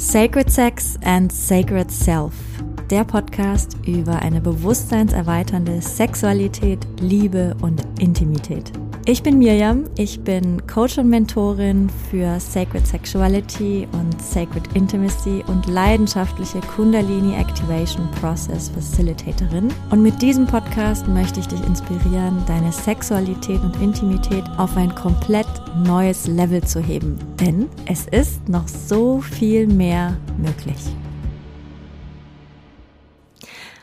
Sacred 0.00 0.50
Sex 0.50 0.96
and 1.02 1.30
Sacred 1.30 1.90
Self. 1.92 2.49
Der 2.90 3.04
Podcast 3.04 3.76
über 3.86 4.18
eine 4.18 4.40
bewusstseinserweiternde 4.40 5.80
Sexualität, 5.80 6.84
Liebe 7.00 7.56
und 7.62 7.86
Intimität. 8.00 8.72
Ich 9.06 9.22
bin 9.22 9.38
Mirjam, 9.38 9.84
ich 9.96 10.20
bin 10.22 10.66
Coach 10.66 10.98
und 10.98 11.08
Mentorin 11.08 11.88
für 12.10 12.40
Sacred 12.40 12.84
Sexuality 12.84 13.86
und 13.92 14.20
Sacred 14.20 14.64
Intimacy 14.74 15.44
und 15.46 15.66
leidenschaftliche 15.66 16.58
Kundalini 16.62 17.36
Activation 17.36 18.10
Process 18.20 18.70
Facilitatorin. 18.70 19.68
Und 19.90 20.02
mit 20.02 20.20
diesem 20.20 20.48
Podcast 20.48 21.06
möchte 21.06 21.38
ich 21.38 21.46
dich 21.46 21.64
inspirieren, 21.64 22.42
deine 22.48 22.72
Sexualität 22.72 23.62
und 23.62 23.80
Intimität 23.80 24.42
auf 24.56 24.76
ein 24.76 24.92
komplett 24.96 25.46
neues 25.86 26.26
Level 26.26 26.62
zu 26.64 26.80
heben. 26.80 27.16
Denn 27.38 27.68
es 27.86 28.08
ist 28.08 28.48
noch 28.48 28.66
so 28.66 29.20
viel 29.20 29.68
mehr 29.68 30.16
möglich. 30.38 30.90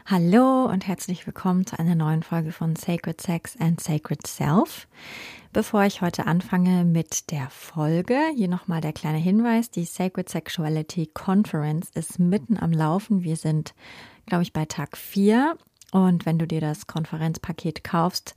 Hallo 0.09 0.63
und 0.63 0.88
herzlich 0.88 1.27
willkommen 1.27 1.66
zu 1.66 1.77
einer 1.77 1.93
neuen 1.93 2.23
Folge 2.23 2.53
von 2.53 2.77
Sacred 2.77 3.20
Sex 3.20 3.57
and 3.59 3.81
Sacred 3.81 4.25
Self. 4.25 4.88
Bevor 5.52 5.83
ich 5.83 6.02
heute 6.02 6.27
anfange 6.27 6.85
mit 6.85 7.30
der 7.30 7.49
Folge, 7.49 8.17
hier 8.33 8.47
nochmal 8.47 8.80
der 8.80 8.93
kleine 8.93 9.17
Hinweis, 9.17 9.70
die 9.70 9.83
Sacred 9.83 10.30
Sexuality 10.30 11.07
Conference 11.13 11.89
ist 11.93 12.20
mitten 12.20 12.55
am 12.57 12.71
Laufen. 12.71 13.25
Wir 13.25 13.35
sind, 13.35 13.73
glaube 14.27 14.43
ich, 14.43 14.53
bei 14.53 14.63
Tag 14.63 14.95
4 14.95 15.57
und 15.91 16.25
wenn 16.25 16.39
du 16.39 16.47
dir 16.47 16.61
das 16.61 16.88
Konferenzpaket 16.88 17.83
kaufst, 17.83 18.33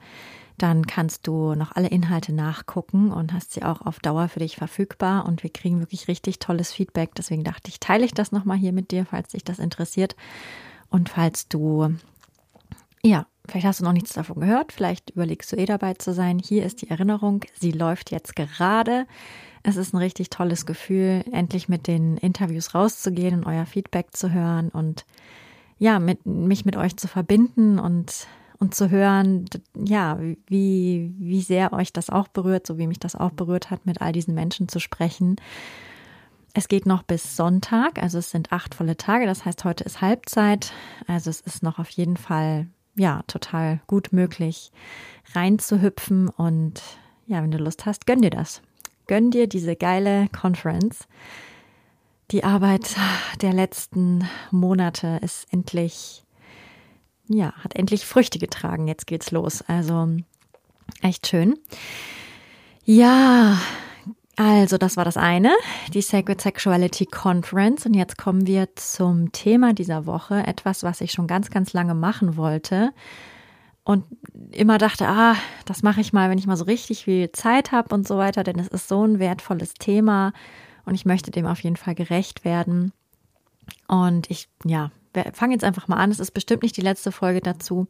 dann 0.59 0.89
kannst 0.89 1.29
du 1.29 1.55
noch 1.55 1.77
alle 1.77 1.89
Inhalte 1.89 2.33
nachgucken 2.33 3.13
und 3.13 3.33
hast 3.33 3.53
sie 3.53 3.63
auch 3.63 3.83
auf 3.83 4.01
Dauer 4.01 4.27
für 4.27 4.41
dich 4.41 4.57
verfügbar. 4.57 5.25
Und 5.25 5.45
wir 5.45 5.51
kriegen 5.51 5.79
wirklich 5.79 6.09
richtig 6.09 6.41
tolles 6.41 6.73
Feedback. 6.73 7.15
Deswegen 7.15 7.45
dachte 7.45 7.69
ich, 7.69 7.79
teile 7.79 8.05
ich 8.05 8.13
das 8.13 8.33
nochmal 8.33 8.59
hier 8.59 8.73
mit 8.73 8.91
dir, 8.91 9.07
falls 9.07 9.29
dich 9.29 9.45
das 9.45 9.61
interessiert. 9.61 10.17
Und 10.91 11.09
falls 11.09 11.49
du, 11.49 11.95
ja, 13.03 13.27
vielleicht 13.47 13.67
hast 13.67 13.81
du 13.81 13.85
noch 13.85 13.93
nichts 13.93 14.13
davon 14.13 14.41
gehört, 14.41 14.73
vielleicht 14.73 15.11
überlegst 15.11 15.53
du 15.53 15.57
eh 15.57 15.67
dabei 15.67 15.95
zu 15.95 16.13
sein, 16.13 16.39
hier 16.39 16.65
ist 16.65 16.83
die 16.83 16.91
Erinnerung, 16.91 17.45
sie 17.59 17.73
läuft 17.73 18.11
jetzt 18.11 18.37
gerade. 18.37 19.07
Es 19.63 19.77
ist 19.77 19.95
ein 19.95 19.99
richtig 19.99 20.31
tolles 20.31 20.67
Gefühl, 20.67 21.25
endlich 21.33 21.69
mit 21.69 21.87
den 21.87 22.17
Interviews 22.17 22.75
rauszugehen 22.75 23.35
und 23.35 23.47
euer 23.47 23.67
Feedback 23.67 24.09
zu 24.17 24.33
hören 24.33 24.69
und 24.71 25.05
ja, 25.79 25.99
mit, 25.99 26.27
mich 26.27 26.65
mit 26.65 26.77
euch 26.77 26.97
zu 26.97 27.09
verbinden 27.09 27.79
und, 27.79 28.27
und 28.59 28.75
zu 28.75 28.91
hören, 28.91 29.47
ja, 29.75 30.19
wie, 30.47 31.15
wie 31.19 31.41
sehr 31.41 31.73
euch 31.73 31.93
das 31.93 32.11
auch 32.11 32.29
berührt, 32.29 32.67
so 32.67 32.77
wie 32.77 32.87
mich 32.87 32.99
das 32.99 33.17
auch 33.17 33.31
berührt 33.31 33.71
hat, 33.71 33.87
mit 33.87 34.03
all 34.03 34.13
diesen 34.13 34.35
Menschen 34.35 34.69
zu 34.69 34.79
sprechen 34.79 35.37
es 36.55 36.69
geht 36.69 36.87
noch 36.87 37.03
bis 37.03 37.37
Sonntag, 37.37 38.03
also 38.03 38.19
es 38.19 38.31
sind 38.31 38.53
acht 38.53 38.75
volle 38.75 38.97
Tage, 38.97 39.27
das 39.27 39.45
heißt, 39.45 39.65
heute 39.65 39.85
ist 39.85 40.01
Halbzeit. 40.01 40.73
Also 41.07 41.31
es 41.31 41.41
ist 41.41 41.63
noch 41.63 41.79
auf 41.79 41.91
jeden 41.91 42.17
Fall, 42.17 42.67
ja, 42.97 43.23
total 43.27 43.81
gut 43.87 44.13
möglich, 44.13 44.73
reinzuhüpfen. 45.35 46.29
Und 46.29 46.83
ja, 47.27 47.43
wenn 47.43 47.51
du 47.51 47.59
Lust 47.59 47.87
hast, 47.87 48.07
gönn 48.07 48.23
dir 48.23 48.31
das. 48.31 48.63
Gönn 49.07 49.31
dir 49.31 49.47
diese 49.49 49.77
geile 49.77 50.29
Conference. 50.29 51.07
Die 52.31 52.45
Arbeit 52.45 52.97
der 53.43 53.53
letzten 53.53 54.29
Monate 54.51 55.19
ist 55.23 55.53
endlich, 55.53 56.25
ja, 57.29 57.53
hat 57.55 57.77
endlich 57.77 58.07
Früchte 58.07 58.39
getragen. 58.39 58.87
Jetzt 58.89 59.07
geht's 59.07 59.31
los. 59.31 59.63
Also 59.63 60.09
echt 61.03 61.27
schön. 61.27 61.59
Ja, 62.85 63.59
also, 64.43 64.79
das 64.79 64.97
war 64.97 65.05
das 65.05 65.19
eine, 65.19 65.55
die 65.93 66.01
Sacred 66.01 66.41
Sexuality 66.41 67.05
Conference. 67.05 67.85
Und 67.85 67.93
jetzt 67.93 68.17
kommen 68.17 68.47
wir 68.47 68.75
zum 68.75 69.33
Thema 69.33 69.75
dieser 69.75 70.07
Woche. 70.07 70.47
Etwas, 70.47 70.83
was 70.83 71.03
ich 71.03 71.13
schon 71.13 71.27
ganz, 71.27 71.51
ganz 71.51 71.75
lange 71.75 71.95
machen 71.95 72.39
wollte. 72.39 72.95
Und 73.85 74.05
immer 74.51 74.79
dachte, 74.79 75.07
ah, 75.07 75.37
das 75.67 75.83
mache 75.83 76.01
ich 76.01 76.15
mal, 76.15 76.31
wenn 76.31 76.39
ich 76.39 76.47
mal 76.47 76.57
so 76.57 76.65
richtig 76.65 77.05
viel 77.05 77.31
Zeit 77.33 77.71
habe 77.71 77.95
und 77.95 78.09
so 78.09 78.17
weiter, 78.17 78.43
denn 78.43 78.59
es 78.59 78.69
ist 78.69 78.89
so 78.89 79.07
ein 79.07 79.19
wertvolles 79.19 79.75
Thema 79.75 80.33
und 80.87 80.95
ich 80.95 81.05
möchte 81.05 81.31
dem 81.31 81.45
auf 81.45 81.63
jeden 81.63 81.77
Fall 81.77 81.95
gerecht 81.95 82.43
werden. 82.43 82.95
Und 83.89 84.31
ich, 84.31 84.49
ja, 84.65 84.91
fange 85.35 85.53
jetzt 85.53 85.65
einfach 85.65 85.87
mal 85.87 85.99
an. 85.99 86.11
Es 86.11 86.19
ist 86.19 86.31
bestimmt 86.31 86.63
nicht 86.63 86.79
die 86.79 86.83
letzte 86.83 87.13
Folge 87.13 87.43
dazu. 87.43 87.89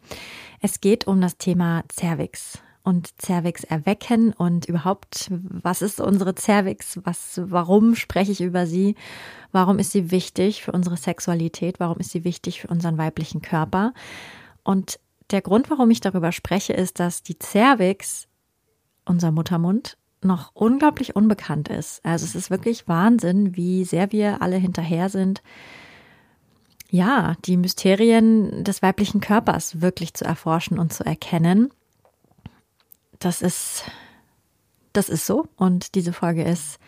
Es 0.60 0.80
geht 0.80 1.06
um 1.06 1.20
das 1.20 1.36
Thema 1.36 1.84
Cervix 1.92 2.60
und 2.82 3.10
Cervix 3.20 3.64
erwecken 3.64 4.32
und 4.32 4.66
überhaupt, 4.66 5.30
was 5.30 5.82
ist 5.82 6.00
unsere 6.00 6.34
Cervix? 6.34 6.98
Was, 7.04 7.40
warum 7.44 7.94
spreche 7.94 8.32
ich 8.32 8.40
über 8.40 8.66
sie? 8.66 8.94
Warum 9.52 9.78
ist 9.78 9.92
sie 9.92 10.10
wichtig 10.10 10.62
für 10.62 10.72
unsere 10.72 10.96
Sexualität? 10.96 11.78
Warum 11.78 11.98
ist 11.98 12.10
sie 12.10 12.24
wichtig 12.24 12.62
für 12.62 12.68
unseren 12.68 12.96
weiblichen 12.96 13.42
Körper? 13.42 13.92
Und 14.62 14.98
der 15.30 15.42
Grund, 15.42 15.70
warum 15.70 15.90
ich 15.90 16.00
darüber 16.00 16.32
spreche, 16.32 16.72
ist, 16.72 17.00
dass 17.00 17.22
die 17.22 17.36
Cervix, 17.40 18.28
unser 19.04 19.30
Muttermund, 19.30 19.96
noch 20.22 20.50
unglaublich 20.54 21.16
unbekannt 21.16 21.68
ist. 21.68 22.04
Also 22.04 22.24
es 22.24 22.34
ist 22.34 22.50
wirklich 22.50 22.88
Wahnsinn, 22.88 23.56
wie 23.56 23.84
sehr 23.84 24.12
wir 24.12 24.42
alle 24.42 24.56
hinterher 24.56 25.08
sind, 25.08 25.42
ja, 26.90 27.36
die 27.44 27.56
Mysterien 27.56 28.64
des 28.64 28.82
weiblichen 28.82 29.20
Körpers 29.20 29.80
wirklich 29.80 30.12
zu 30.14 30.24
erforschen 30.24 30.78
und 30.78 30.92
zu 30.92 31.04
erkennen 31.04 31.70
das 33.20 33.42
ist, 33.42 33.84
das 34.92 35.08
ist 35.08 35.26
so. 35.26 35.46
Und 35.56 35.94
diese 35.94 36.12
Folge 36.12 36.42
ist 36.42 36.78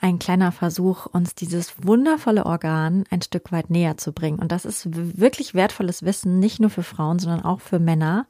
ein 0.00 0.18
kleiner 0.18 0.50
Versuch, 0.52 1.06
uns 1.06 1.34
dieses 1.34 1.84
wundervolle 1.84 2.46
Organ 2.46 3.04
ein 3.10 3.22
Stück 3.22 3.52
weit 3.52 3.70
näher 3.70 3.96
zu 3.96 4.12
bringen. 4.12 4.38
Und 4.38 4.50
das 4.52 4.64
ist 4.64 4.88
wirklich 5.18 5.54
wertvolles 5.54 6.02
Wissen, 6.02 6.38
nicht 6.38 6.60
nur 6.60 6.70
für 6.70 6.82
Frauen, 6.82 7.18
sondern 7.18 7.44
auch 7.44 7.60
für 7.60 7.78
Männer. 7.78 8.26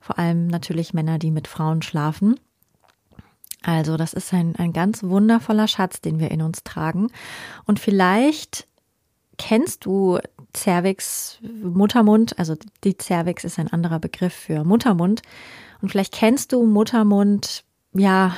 Vor 0.00 0.18
allem 0.18 0.46
natürlich 0.46 0.92
Männer, 0.92 1.18
die 1.18 1.30
mit 1.30 1.48
Frauen 1.48 1.80
schlafen. 1.80 2.38
Also 3.62 3.96
das 3.96 4.12
ist 4.12 4.34
ein, 4.34 4.56
ein 4.56 4.74
ganz 4.74 5.02
wundervoller 5.02 5.68
Schatz, 5.68 6.02
den 6.02 6.18
wir 6.18 6.30
in 6.30 6.42
uns 6.42 6.64
tragen. 6.64 7.08
Und 7.64 7.80
vielleicht 7.80 8.66
kennst 9.38 9.86
du 9.86 10.18
Cervix, 10.54 11.38
Muttermund, 11.62 12.38
also 12.38 12.56
die 12.84 12.96
Cervix 13.00 13.44
ist 13.44 13.58
ein 13.58 13.72
anderer 13.72 13.98
Begriff 13.98 14.34
für 14.34 14.64
Muttermund. 14.64 15.22
Und 15.84 15.90
vielleicht 15.90 16.14
kennst 16.14 16.52
du 16.52 16.64
Muttermund, 16.64 17.62
ja, 17.92 18.34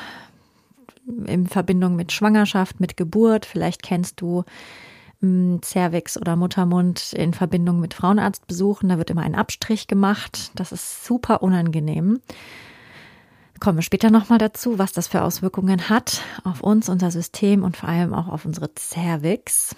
in 1.26 1.46
Verbindung 1.46 1.94
mit 1.94 2.10
Schwangerschaft, 2.10 2.80
mit 2.80 2.96
Geburt. 2.96 3.46
Vielleicht 3.46 3.84
kennst 3.84 4.20
du 4.20 4.42
hm, 5.20 5.60
Cervix 5.62 6.20
oder 6.20 6.34
Muttermund 6.34 7.12
in 7.12 7.34
Verbindung 7.34 7.78
mit 7.78 7.94
Frauenarztbesuchen. 7.94 8.88
Da 8.88 8.98
wird 8.98 9.10
immer 9.10 9.22
ein 9.22 9.36
Abstrich 9.36 9.86
gemacht. 9.86 10.50
Das 10.56 10.72
ist 10.72 11.04
super 11.04 11.40
unangenehm. 11.40 12.20
Kommen 13.60 13.78
wir 13.78 13.82
später 13.82 14.10
nochmal 14.10 14.38
dazu, 14.38 14.80
was 14.80 14.90
das 14.90 15.06
für 15.06 15.22
Auswirkungen 15.22 15.88
hat 15.88 16.22
auf 16.42 16.62
uns, 16.62 16.88
unser 16.88 17.12
System 17.12 17.62
und 17.62 17.76
vor 17.76 17.88
allem 17.88 18.12
auch 18.12 18.26
auf 18.26 18.44
unsere 18.44 18.70
Cervix. 18.76 19.76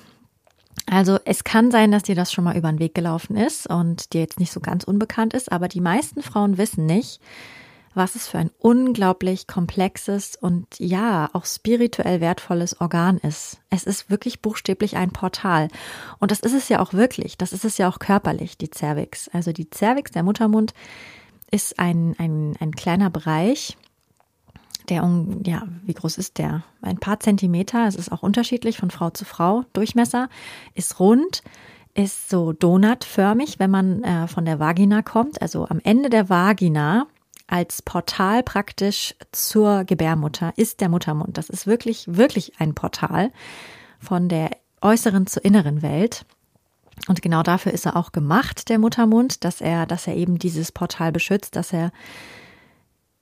Also 0.90 1.18
es 1.24 1.44
kann 1.44 1.70
sein, 1.70 1.92
dass 1.92 2.04
dir 2.04 2.14
das 2.14 2.32
schon 2.32 2.44
mal 2.44 2.56
über 2.56 2.70
den 2.70 2.78
Weg 2.78 2.94
gelaufen 2.94 3.36
ist 3.36 3.66
und 3.66 4.12
dir 4.12 4.20
jetzt 4.20 4.40
nicht 4.40 4.52
so 4.52 4.60
ganz 4.60 4.84
unbekannt 4.84 5.34
ist, 5.34 5.52
aber 5.52 5.68
die 5.68 5.80
meisten 5.80 6.22
Frauen 6.22 6.56
wissen 6.56 6.86
nicht, 6.86 7.20
was 7.94 8.14
es 8.14 8.26
für 8.26 8.38
ein 8.38 8.50
unglaublich 8.58 9.46
komplexes 9.46 10.36
und 10.36 10.66
ja, 10.78 11.28
auch 11.32 11.44
spirituell 11.44 12.20
wertvolles 12.20 12.80
Organ 12.80 13.18
ist. 13.18 13.60
Es 13.70 13.84
ist 13.84 14.08
wirklich 14.08 14.40
buchstäblich 14.40 14.96
ein 14.96 15.10
Portal. 15.10 15.68
Und 16.18 16.30
das 16.30 16.40
ist 16.40 16.54
es 16.54 16.68
ja 16.68 16.80
auch 16.80 16.94
wirklich. 16.94 17.36
Das 17.36 17.52
ist 17.52 17.64
es 17.64 17.76
ja 17.76 17.88
auch 17.88 17.98
körperlich, 17.98 18.56
die 18.56 18.70
Cervix. 18.74 19.28
Also 19.28 19.52
die 19.52 19.68
Cervix, 19.74 20.12
der 20.12 20.22
Muttermund, 20.22 20.72
ist 21.50 21.78
ein, 21.78 22.14
ein, 22.18 22.56
ein 22.60 22.72
kleiner 22.72 23.10
Bereich, 23.10 23.76
der, 24.90 25.08
ja, 25.44 25.62
wie 25.84 25.94
groß 25.94 26.18
ist 26.18 26.38
der? 26.38 26.62
Ein 26.82 26.98
paar 26.98 27.20
Zentimeter. 27.20 27.86
Es 27.86 27.94
ist 27.94 28.10
auch 28.10 28.22
unterschiedlich 28.22 28.78
von 28.78 28.90
Frau 28.90 29.10
zu 29.10 29.24
Frau. 29.24 29.64
Durchmesser 29.72 30.28
ist 30.74 31.00
rund, 31.00 31.42
ist 31.94 32.30
so 32.30 32.52
donutförmig, 32.52 33.58
wenn 33.58 33.70
man 33.70 34.02
äh, 34.02 34.28
von 34.28 34.44
der 34.44 34.58
Vagina 34.58 35.02
kommt. 35.02 35.42
Also 35.42 35.66
am 35.68 35.80
Ende 35.82 36.10
der 36.10 36.28
Vagina 36.28 37.06
als 37.46 37.82
Portal 37.82 38.42
praktisch 38.42 39.14
zur 39.32 39.84
Gebärmutter 39.84 40.52
ist 40.56 40.80
der 40.80 40.88
Muttermund. 40.88 41.38
Das 41.38 41.48
ist 41.48 41.66
wirklich, 41.66 42.04
wirklich 42.06 42.60
ein 42.60 42.74
Portal 42.74 43.32
von 43.98 44.28
der 44.28 44.50
äußeren 44.80 45.26
zur 45.26 45.44
inneren 45.44 45.82
Welt. 45.82 46.24
Und 47.08 47.22
genau 47.22 47.42
dafür 47.42 47.72
ist 47.72 47.86
er 47.86 47.96
auch 47.96 48.12
gemacht, 48.12 48.68
der 48.68 48.78
Muttermund, 48.78 49.44
dass 49.44 49.60
er, 49.60 49.86
dass 49.86 50.06
er 50.06 50.16
eben 50.16 50.38
dieses 50.38 50.72
Portal 50.72 51.12
beschützt, 51.12 51.56
dass 51.56 51.72
er, 51.72 51.90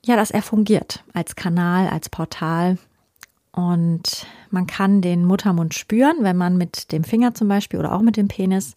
ja, 0.07 0.15
dass 0.15 0.31
er 0.31 0.43
fungiert 0.43 1.03
als 1.13 1.35
Kanal, 1.35 1.89
als 1.89 2.09
Portal. 2.09 2.79
Und 3.51 4.27
man 4.51 4.67
kann 4.67 5.01
den 5.01 5.25
Muttermund 5.25 5.75
spüren, 5.75 6.19
wenn 6.21 6.37
man 6.37 6.57
mit 6.57 6.93
dem 6.93 7.03
Finger 7.03 7.35
zum 7.35 7.49
Beispiel 7.49 7.81
oder 7.81 7.93
auch 7.93 8.03
mit 8.03 8.17
dem 8.17 8.29
Penis 8.29 8.77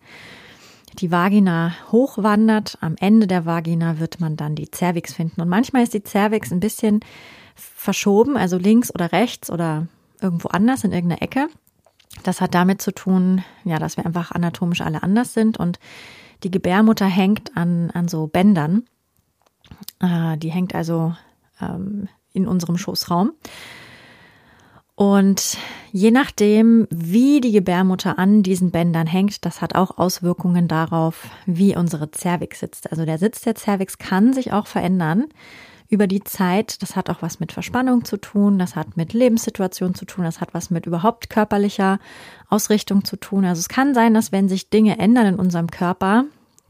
die 0.98 1.12
Vagina 1.12 1.74
hochwandert. 1.92 2.80
Am 2.82 2.96
Ende 3.00 3.28
der 3.28 3.46
Vagina 3.46 4.00
wird 4.00 4.20
man 4.20 4.38
dann 4.38 4.56
die 4.56 4.70
Cervix 4.74 5.14
finden. 5.14 5.42
Und 5.42 5.50
manchmal 5.50 5.84
ist 5.84 5.94
die 5.94 6.04
Cervix 6.04 6.52
ein 6.52 6.60
bisschen 6.60 7.02
verschoben, 7.56 8.36
also 8.36 8.58
links 8.58 8.94
oder 8.94 9.12
rechts 9.12 9.52
oder 9.52 9.88
irgendwo 10.22 10.48
anders 10.48 10.84
in 10.84 10.92
irgendeiner 10.92 11.22
Ecke. 11.22 11.48
Das 12.24 12.42
hat 12.42 12.56
damit 12.56 12.82
zu 12.82 12.92
tun, 12.92 13.44
ja, 13.66 13.78
dass 13.78 13.98
wir 13.98 14.06
einfach 14.06 14.32
anatomisch 14.32 14.82
alle 14.82 15.04
anders 15.04 15.34
sind 15.34 15.60
und 15.60 15.78
die 16.44 16.50
Gebärmutter 16.52 17.06
hängt 17.06 17.56
an, 17.56 17.92
an 17.92 18.08
so 18.08 18.26
Bändern. 18.26 18.86
Äh, 20.00 20.38
die 20.38 20.52
hängt 20.52 20.76
also 20.76 21.14
ähm, 21.62 22.08
in 22.34 22.48
unserem 22.48 22.78
Schoßraum. 22.78 23.32
Und 24.96 25.58
je 25.94 26.12
nachdem, 26.12 26.86
wie 26.90 27.40
die 27.40 27.54
Gebärmutter 27.54 28.20
an 28.20 28.44
diesen 28.44 28.70
Bändern 28.70 29.08
hängt, 29.08 29.46
das 29.46 29.62
hat 29.62 29.76
auch 29.76 29.98
Auswirkungen 29.98 30.68
darauf, 30.68 31.30
wie 31.46 31.78
unsere 31.78 32.12
Cervix 32.12 32.60
sitzt. 32.60 32.92
Also 32.92 33.06
der 33.06 33.18
Sitz 33.18 33.40
der 33.40 33.56
Cervix 33.56 33.98
kann 33.98 34.34
sich 34.34 34.52
auch 34.52 34.68
verändern 34.68 35.28
über 35.88 36.06
die 36.06 36.22
Zeit. 36.26 36.82
Das 36.82 36.98
hat 36.98 37.10
auch 37.10 37.22
was 37.22 37.40
mit 37.40 37.54
Verspannung 37.54 38.04
zu 38.04 38.18
tun, 38.18 38.60
das 38.60 38.76
hat 38.76 38.98
mit 38.98 39.14
Lebenssituation 39.14 39.96
zu 39.96 40.04
tun, 40.04 40.26
das 40.26 40.42
hat 40.42 40.54
was 40.54 40.70
mit 40.70 40.86
überhaupt 40.86 41.30
körperlicher 41.30 42.00
Ausrichtung 42.50 43.06
zu 43.06 43.16
tun. 43.16 43.46
Also 43.46 43.60
es 43.60 43.70
kann 43.70 43.94
sein, 43.94 44.14
dass 44.14 44.34
wenn 44.34 44.50
sich 44.50 44.70
Dinge 44.70 45.00
ändern 45.00 45.28
in 45.28 45.36
unserem 45.36 45.68
Körper, 45.68 46.26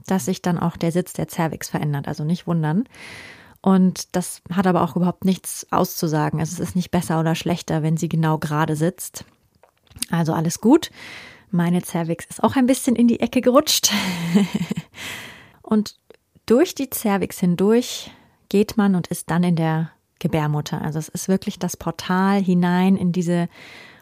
dass 0.10 0.26
sich 0.26 0.42
dann 0.42 0.58
auch 0.58 0.78
der 0.78 0.92
Sitz 0.92 1.14
der 1.14 1.28
Cervix 1.28 1.70
verändert. 1.70 2.08
Also 2.08 2.24
nicht 2.24 2.48
wundern. 2.48 2.86
Und 3.62 4.16
das 4.16 4.42
hat 4.54 4.68
aber 4.68 4.84
auch 4.84 4.96
überhaupt 4.96 5.26
nichts 5.26 5.68
auszusagen. 5.72 6.40
Also 6.40 6.54
es 6.54 6.70
ist 6.70 6.76
nicht 6.76 6.92
besser 6.92 7.20
oder 7.20 7.36
schlechter, 7.36 7.84
wenn 7.84 7.98
sie 7.98 8.10
genau 8.10 8.38
gerade 8.38 8.76
sitzt. 8.76 9.26
Also 10.10 10.34
alles 10.34 10.62
gut. 10.62 10.92
Meine 11.52 11.82
Cervix 11.82 12.26
ist 12.26 12.44
auch 12.44 12.56
ein 12.56 12.68
bisschen 12.68 12.96
in 12.96 13.08
die 13.08 13.20
Ecke 13.20 13.42
gerutscht. 13.42 13.92
und 15.62 15.96
durch 16.46 16.76
die 16.76 16.90
Cervix 16.94 17.40
hindurch 17.40 18.12
geht 18.50 18.78
man 18.78 18.96
und 18.96 19.08
ist 19.08 19.30
dann 19.30 19.44
in 19.44 19.56
der 19.56 19.92
Gebärmutter. 20.20 20.82
Also 20.82 21.00
es 21.00 21.10
ist 21.10 21.28
wirklich 21.28 21.60
das 21.60 21.76
Portal 21.76 22.42
hinein 22.42 22.96
in 22.98 23.12
diese 23.12 23.50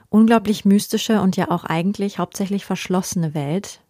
unglaublich 0.10 0.66
mystische 0.66 1.22
und 1.22 1.36
ja 1.36 1.52
auch 1.52 1.64
eigentlich 1.64 2.20
hauptsächlich 2.20 2.66
verschlossene 2.66 3.34
Welt. 3.34 3.82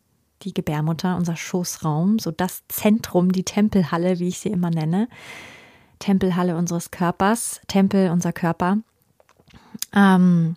Die 0.44 0.54
Gebärmutter, 0.54 1.16
unser 1.16 1.36
Schoßraum, 1.36 2.19
so 2.19 2.31
das 2.31 2.63
Zentrum, 2.68 3.31
die 3.31 3.44
Tempelhalle, 3.44 4.19
wie 4.19 4.28
ich 4.28 4.39
sie 4.39 4.50
immer 4.50 4.69
nenne. 4.69 5.07
Tempelhalle 6.00 6.56
unseres 6.56 6.92
Körpers, 6.92 7.62
Tempel 7.68 8.12
unser 8.12 8.34
Körper. 8.34 8.78
Ähm, 9.95 10.56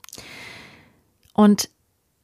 und 1.32 1.70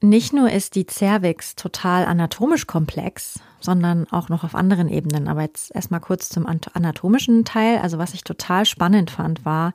nicht 0.03 0.33
nur 0.35 0.51
ist 0.51 0.75
die 0.75 0.87
Cervix 0.89 1.57
total 1.57 2.05
anatomisch 2.05 2.67
komplex, 2.67 3.41
sondern 3.61 4.07
auch 4.11 4.29
noch 4.29 4.45
auf 4.45 4.55
anderen 4.55 4.89
Ebenen. 4.89 5.27
Aber 5.27 5.43
jetzt 5.43 5.75
erstmal 5.75 6.01
kurz 6.01 6.29
zum 6.29 6.47
anatomischen 6.47 7.45
Teil. 7.45 7.79
Also 7.79 7.97
was 7.99 8.13
ich 8.13 8.23
total 8.23 8.67
spannend 8.67 9.11
fand, 9.11 9.45
war, 9.45 9.73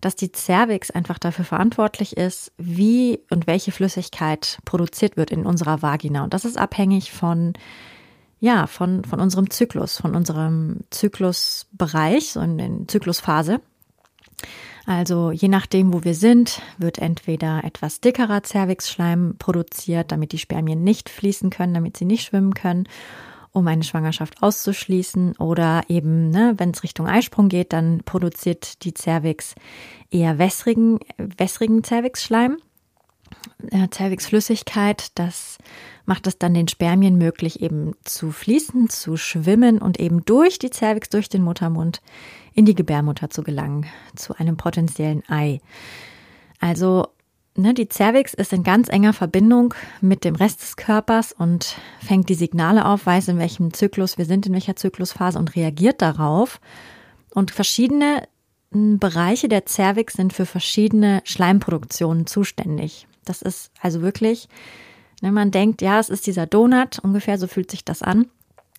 dass 0.00 0.16
die 0.16 0.32
Cervix 0.32 0.90
einfach 0.90 1.18
dafür 1.18 1.44
verantwortlich 1.44 2.16
ist, 2.16 2.52
wie 2.56 3.20
und 3.30 3.46
welche 3.46 3.72
Flüssigkeit 3.72 4.58
produziert 4.64 5.16
wird 5.16 5.30
in 5.30 5.46
unserer 5.46 5.82
Vagina. 5.82 6.24
Und 6.24 6.34
das 6.34 6.44
ist 6.44 6.58
abhängig 6.58 7.12
von 7.12 7.54
ja, 8.40 8.66
von, 8.68 9.04
von 9.04 9.20
unserem 9.20 9.50
Zyklus, 9.50 9.98
von 9.98 10.14
unserem 10.14 10.80
Zyklusbereich, 10.90 12.32
so 12.32 12.40
in 12.40 12.58
der 12.58 12.70
Zyklusphase. 12.86 13.60
Also 14.86 15.32
je 15.32 15.48
nachdem, 15.48 15.92
wo 15.92 16.04
wir 16.04 16.14
sind, 16.14 16.62
wird 16.78 16.98
entweder 16.98 17.64
etwas 17.64 18.00
dickerer 18.00 18.42
Zervixschleim 18.42 19.34
produziert, 19.38 20.12
damit 20.12 20.32
die 20.32 20.38
Spermien 20.38 20.82
nicht 20.82 21.10
fließen 21.10 21.50
können, 21.50 21.74
damit 21.74 21.96
sie 21.96 22.04
nicht 22.04 22.24
schwimmen 22.24 22.54
können, 22.54 22.88
um 23.58 23.66
eine 23.66 23.84
Schwangerschaft 23.84 24.42
auszuschließen. 24.42 25.36
Oder 25.36 25.82
eben, 25.88 26.30
ne, 26.30 26.54
wenn 26.56 26.70
es 26.70 26.82
Richtung 26.82 27.06
Eisprung 27.06 27.48
geht, 27.48 27.72
dann 27.72 28.02
produziert 28.04 28.84
die 28.84 28.94
Zervix 28.94 29.54
eher 30.10 30.38
wässrigen, 30.38 30.98
wässrigen 31.18 31.84
Zervixschleim. 31.84 32.58
Äh, 33.70 33.88
Zervixflüssigkeit, 33.90 35.18
das 35.18 35.58
macht 36.06 36.26
es 36.26 36.38
dann 36.38 36.54
den 36.54 36.68
Spermien 36.68 37.18
möglich, 37.18 37.60
eben 37.60 37.92
zu 38.04 38.30
fließen, 38.30 38.88
zu 38.88 39.16
schwimmen 39.16 39.78
und 39.78 40.00
eben 40.00 40.24
durch 40.24 40.58
die 40.58 40.70
Cervix, 40.70 41.10
durch 41.10 41.28
den 41.28 41.42
Muttermund 41.42 42.00
in 42.54 42.64
die 42.64 42.74
Gebärmutter 42.74 43.28
zu 43.28 43.42
gelangen, 43.42 43.86
zu 44.16 44.34
einem 44.38 44.56
potenziellen 44.56 45.22
Ei. 45.28 45.60
Also 46.60 47.08
ne, 47.58 47.74
die 47.74 47.88
Cervix 47.90 48.34
ist 48.34 48.52
in 48.52 48.62
ganz 48.62 48.88
enger 48.88 49.12
Verbindung 49.12 49.74
mit 50.00 50.24
dem 50.24 50.34
Rest 50.34 50.62
des 50.62 50.76
Körpers 50.76 51.32
und 51.32 51.76
fängt 52.00 52.28
die 52.28 52.34
Signale 52.34 52.86
auf, 52.86 53.06
weiß, 53.06 53.28
in 53.28 53.38
welchem 53.38 53.72
Zyklus 53.72 54.18
wir 54.18 54.24
sind, 54.24 54.46
in 54.46 54.52
welcher 54.52 54.76
Zyklusphase 54.76 55.38
und 55.38 55.56
reagiert 55.56 56.00
darauf. 56.00 56.60
Und 57.34 57.50
verschiedene 57.50 58.28
hm, 58.72 58.98
Bereiche 58.98 59.48
der 59.48 59.66
Cervix 59.66 60.14
sind 60.14 60.32
für 60.32 60.46
verschiedene 60.46 61.20
Schleimproduktionen 61.24 62.26
zuständig. 62.26 63.06
Das 63.24 63.42
ist 63.42 63.70
also 63.80 64.00
wirklich 64.00 64.48
wenn 65.20 65.34
man 65.34 65.50
denkt, 65.50 65.82
ja, 65.82 65.98
es 65.98 66.08
ist 66.08 66.26
dieser 66.26 66.46
Donut, 66.46 66.98
ungefähr 67.00 67.38
so 67.38 67.46
fühlt 67.46 67.70
sich 67.70 67.84
das 67.84 68.02
an. 68.02 68.26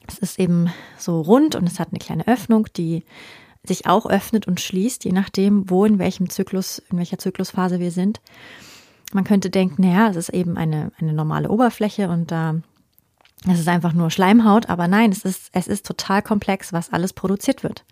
Es 0.07 0.17
ist 0.17 0.39
eben 0.39 0.71
so 0.97 1.21
rund 1.21 1.55
und 1.55 1.67
es 1.67 1.79
hat 1.79 1.89
eine 1.89 1.99
kleine 1.99 2.27
Öffnung, 2.27 2.67
die 2.75 3.03
sich 3.63 3.87
auch 3.87 4.05
öffnet 4.05 4.47
und 4.47 4.61
schließt, 4.61 5.03
je 5.03 5.11
nachdem, 5.11 5.69
wo 5.69 5.85
in 5.85 5.99
welchem 5.99 6.29
Zyklus, 6.29 6.81
in 6.89 6.97
welcher 6.97 7.17
Zyklusphase 7.17 7.79
wir 7.79 7.91
sind. 7.91 8.21
Man 9.11 9.23
könnte 9.23 9.49
denken, 9.49 9.81
naja, 9.81 10.09
es 10.09 10.15
ist 10.15 10.29
eben 10.29 10.57
eine, 10.57 10.91
eine 10.99 11.13
normale 11.13 11.49
Oberfläche 11.49 12.09
und 12.09 12.31
da 12.31 12.51
äh, 12.51 13.51
es 13.51 13.59
ist 13.59 13.69
einfach 13.69 13.93
nur 13.93 14.11
Schleimhaut, 14.11 14.69
aber 14.69 14.87
nein, 14.87 15.11
es 15.11 15.23
ist, 15.23 15.49
es 15.53 15.67
ist 15.67 15.85
total 15.85 16.21
komplex, 16.21 16.73
was 16.73 16.91
alles 16.91 17.13
produziert 17.13 17.63
wird 17.63 17.85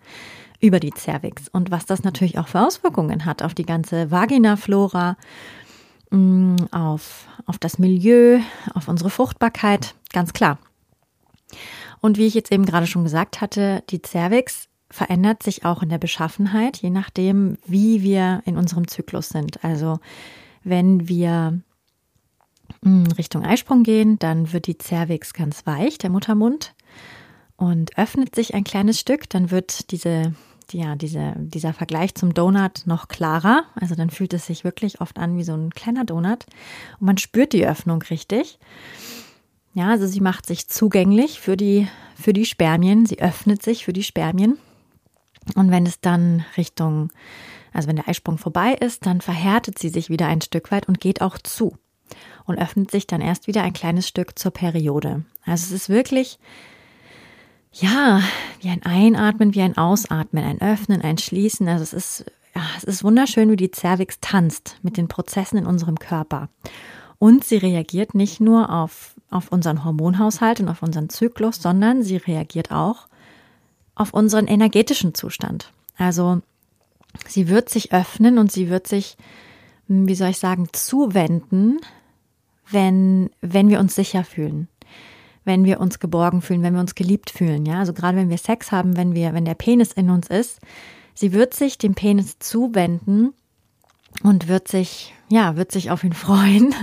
über 0.59 0.79
die 0.79 0.91
Cervix 0.91 1.47
und 1.47 1.71
was 1.71 1.85
das 1.85 2.03
natürlich 2.03 2.37
auch 2.37 2.47
für 2.47 2.59
Auswirkungen 2.59 3.25
hat 3.25 3.43
auf 3.43 3.53
die 3.53 3.65
ganze 3.65 4.11
Vaginaflora, 4.11 5.15
Mm, 6.09 6.55
auf, 6.71 7.27
auf 7.45 7.57
das 7.57 7.79
Milieu, 7.79 8.39
auf 8.73 8.87
unsere 8.87 9.09
Fruchtbarkeit, 9.09 9.95
ganz 10.13 10.33
klar. 10.33 10.57
Und 11.99 12.17
wie 12.17 12.27
ich 12.27 12.33
jetzt 12.33 12.51
eben 12.51 12.65
gerade 12.65 12.87
schon 12.87 13.03
gesagt 13.03 13.41
hatte, 13.41 13.83
die 13.89 14.01
Cervix 14.01 14.67
verändert 14.89 15.43
sich 15.43 15.65
auch 15.65 15.83
in 15.83 15.89
der 15.89 15.97
Beschaffenheit, 15.97 16.77
je 16.77 16.91
nachdem, 16.91 17.57
wie 17.65 18.03
wir 18.03 18.41
in 18.45 18.55
unserem 18.55 18.87
Zyklus 18.87 19.29
sind. 19.29 19.63
Also 19.65 19.99
wenn 20.69 21.07
wir 21.07 21.59
mm, 22.81 23.05
Richtung 23.17 23.43
Eisprung 23.43 23.83
gehen, 23.83 24.19
dann 24.19 24.53
wird 24.53 24.67
die 24.67 24.77
Cervix 24.77 25.33
ganz 25.33 25.65
weich, 25.65 25.97
der 25.97 26.09
Muttermund, 26.09 26.73
und 27.55 27.97
öffnet 27.97 28.35
sich 28.35 28.53
ein 28.53 28.63
kleines 28.63 28.99
Stück. 28.99 29.29
Dann 29.29 29.51
wird 29.51 29.91
diese 29.91 30.33
ja, 30.73 30.95
diese, 30.95 31.33
dieser 31.37 31.73
Vergleich 31.73 32.15
zum 32.15 32.33
Donut 32.33 32.83
noch 32.85 33.07
klarer. 33.07 33.63
Also 33.75 33.95
dann 33.95 34.09
fühlt 34.09 34.33
es 34.33 34.47
sich 34.47 34.63
wirklich 34.63 35.01
oft 35.01 35.17
an 35.17 35.37
wie 35.37 35.43
so 35.43 35.53
ein 35.53 35.69
kleiner 35.71 36.05
Donut 36.05 36.45
und 36.99 37.05
man 37.05 37.17
spürt 37.17 37.53
die 37.53 37.65
Öffnung 37.65 38.01
richtig. 38.03 38.59
Ja, 39.73 39.89
also 39.89 40.07
sie 40.07 40.21
macht 40.21 40.45
sich 40.45 40.68
zugänglich 40.68 41.39
für 41.39 41.56
die, 41.56 41.87
für 42.19 42.33
die 42.33 42.45
Spermien. 42.45 43.06
Sie 43.06 43.19
öffnet 43.19 43.61
sich 43.61 43.85
für 43.85 43.94
die 43.94 44.03
Spermien. 44.03 44.57
Und 45.56 45.71
wenn 45.71 45.85
es 45.85 46.01
dann 46.01 46.44
Richtung, 46.57 47.11
also 47.77 47.87
wenn 47.87 47.95
der 47.95 48.09
Eisprung 48.09 48.37
vorbei 48.37 48.73
ist, 48.73 49.05
dann 49.05 49.21
verhärtet 49.21 49.77
sie 49.77 49.89
sich 49.89 50.09
wieder 50.09 50.25
ein 50.25 50.41
Stück 50.41 50.71
weit 50.71 50.87
und 50.87 50.99
geht 50.99 51.21
auch 51.21 51.37
zu 51.37 51.77
und 52.45 52.57
öffnet 52.57 52.89
sich 52.89 53.05
dann 53.05 53.21
erst 53.21 53.47
wieder 53.47 53.61
ein 53.61 53.73
kleines 53.73 54.07
Stück 54.07 54.37
zur 54.39 54.51
Periode. 54.51 55.23
Also 55.45 55.65
es 55.65 55.83
ist 55.83 55.89
wirklich 55.89 56.39
ja, 57.71 58.21
wie 58.61 58.69
ein 58.69 58.83
Einatmen, 58.83 59.53
wie 59.53 59.61
ein 59.61 59.77
Ausatmen, 59.77 60.43
ein 60.43 60.61
Öffnen, 60.61 61.01
ein 61.01 61.19
Schließen. 61.19 61.67
Also 61.67 61.83
es 61.83 61.93
ist, 61.93 62.25
ja, 62.55 62.63
es 62.77 62.83
ist 62.83 63.03
wunderschön, 63.03 63.51
wie 63.51 63.55
die 63.55 63.71
Cervix 63.71 64.19
tanzt 64.19 64.77
mit 64.81 64.97
den 64.97 65.07
Prozessen 65.07 65.57
in 65.57 65.67
unserem 65.67 65.99
Körper. 65.99 66.49
Und 67.19 67.43
sie 67.43 67.57
reagiert 67.57 68.15
nicht 68.15 68.39
nur 68.39 68.71
auf, 68.71 69.13
auf 69.29 69.51
unseren 69.51 69.83
Hormonhaushalt 69.83 70.59
und 70.59 70.69
auf 70.69 70.81
unseren 70.81 71.09
Zyklus, 71.09 71.61
sondern 71.61 72.01
sie 72.01 72.17
reagiert 72.17 72.71
auch 72.71 73.07
auf 73.93 74.13
unseren 74.13 74.47
energetischen 74.47 75.13
Zustand. 75.13 75.71
Also 75.97 76.41
sie 77.28 77.47
wird 77.47 77.69
sich 77.69 77.94
öffnen 77.94 78.37
und 78.37 78.52
sie 78.52 78.69
wird 78.69 78.87
sich, 78.87 79.18
wie 79.87 80.16
soll 80.16 80.30
ich 80.30 80.40
sagen, 80.40 80.69
zuwenden, 80.71 81.80
wenn, 82.69 83.30
wenn 83.42 83.69
wir 83.69 83.80
uns 83.80 83.95
sicher 83.95 84.23
fühlen 84.23 84.68
wenn 85.47 85.64
wir 85.64 85.80
uns 85.80 85.99
geborgen 85.99 86.42
fühlen, 86.42 86.61
wenn 86.61 86.73
wir 86.73 86.81
uns 86.81 86.94
geliebt 86.94 87.30
fühlen. 87.30 87.66
Ja, 87.66 87.80
also 87.80 87.94
gerade 87.94 88.18
wenn 88.18 88.30
wir 88.30 88.37
Sex 88.37 88.73
haben, 88.73 88.97
wenn 88.97 89.16
wir, 89.16 89.33
wenn 89.33 89.45
der 89.45 89.56
Penis 89.56 89.94
in 89.94 90.09
uns 90.09 90.28
ist, 90.28 90.59
sie 91.14 91.31
wird 91.31 91.54
sich 91.54 91.78
dem 91.78 91.95
Penis 91.95 92.37
zuwenden 92.37 93.33
und 94.23 94.49
wird 94.49 94.68
sich, 94.68 95.16
ja, 95.30 95.56
wird 95.56 95.71
sich 95.71 95.90
auf 95.90 96.04
ihn 96.04 96.14
freuen, 96.26 96.76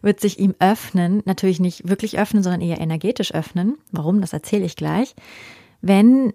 wird 0.00 0.20
sich 0.20 0.38
ihm 0.38 0.54
öffnen, 0.58 1.22
natürlich 1.26 1.60
nicht 1.60 1.86
wirklich 1.86 2.18
öffnen, 2.18 2.42
sondern 2.42 2.62
eher 2.62 2.80
energetisch 2.80 3.34
öffnen. 3.34 3.76
Warum? 3.90 4.22
Das 4.22 4.32
erzähle 4.32 4.64
ich 4.64 4.74
gleich. 4.74 5.14
Wenn 5.82 6.32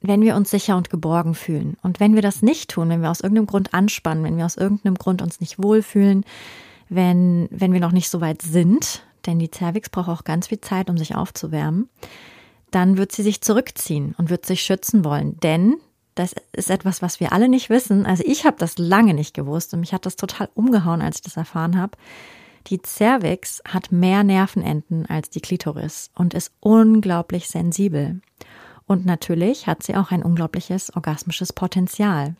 wenn 0.00 0.22
wir 0.22 0.34
uns 0.34 0.50
sicher 0.50 0.76
und 0.76 0.90
geborgen 0.90 1.34
fühlen. 1.34 1.76
Und 1.82 2.00
wenn 2.00 2.14
wir 2.14 2.22
das 2.22 2.42
nicht 2.42 2.70
tun, 2.70 2.88
wenn 2.88 3.02
wir 3.02 3.10
aus 3.10 3.20
irgendeinem 3.20 3.46
Grund 3.46 3.74
anspannen, 3.74 4.24
wenn 4.24 4.36
wir 4.36 4.46
aus 4.46 4.56
irgendeinem 4.56 4.96
Grund 4.96 5.22
uns 5.22 5.40
nicht 5.40 5.62
wohlfühlen, 5.62 6.24
wenn, 6.88 7.48
wenn 7.50 7.72
wir 7.72 7.80
noch 7.80 7.92
nicht 7.92 8.08
so 8.08 8.20
weit 8.20 8.42
sind, 8.42 9.04
denn 9.26 9.38
die 9.38 9.50
Cervix 9.50 9.90
braucht 9.90 10.08
auch 10.08 10.24
ganz 10.24 10.48
viel 10.48 10.60
Zeit, 10.60 10.88
um 10.88 10.96
sich 10.96 11.14
aufzuwärmen, 11.14 11.88
dann 12.70 12.96
wird 12.96 13.12
sie 13.12 13.22
sich 13.22 13.40
zurückziehen 13.42 14.14
und 14.16 14.30
wird 14.30 14.46
sich 14.46 14.62
schützen 14.62 15.04
wollen. 15.04 15.38
Denn 15.40 15.76
das 16.14 16.34
ist 16.52 16.70
etwas, 16.70 17.02
was 17.02 17.20
wir 17.20 17.32
alle 17.32 17.48
nicht 17.48 17.70
wissen. 17.70 18.06
Also 18.06 18.22
ich 18.26 18.44
habe 18.44 18.56
das 18.58 18.78
lange 18.78 19.14
nicht 19.14 19.34
gewusst 19.34 19.74
und 19.74 19.80
mich 19.80 19.92
hat 19.92 20.06
das 20.06 20.16
total 20.16 20.48
umgehauen, 20.54 21.02
als 21.02 21.16
ich 21.16 21.22
das 21.22 21.36
erfahren 21.36 21.78
habe. 21.78 21.96
Die 22.66 22.80
Cervix 22.84 23.62
hat 23.66 23.90
mehr 23.90 24.22
Nervenenden 24.22 25.06
als 25.06 25.30
die 25.30 25.40
Klitoris 25.40 26.10
und 26.14 26.34
ist 26.34 26.52
unglaublich 26.60 27.48
sensibel. 27.48 28.20
Und 28.90 29.06
natürlich 29.06 29.68
hat 29.68 29.84
sie 29.84 29.94
auch 29.94 30.10
ein 30.10 30.24
unglaubliches 30.24 30.96
orgasmisches 30.96 31.52
Potenzial. 31.52 32.34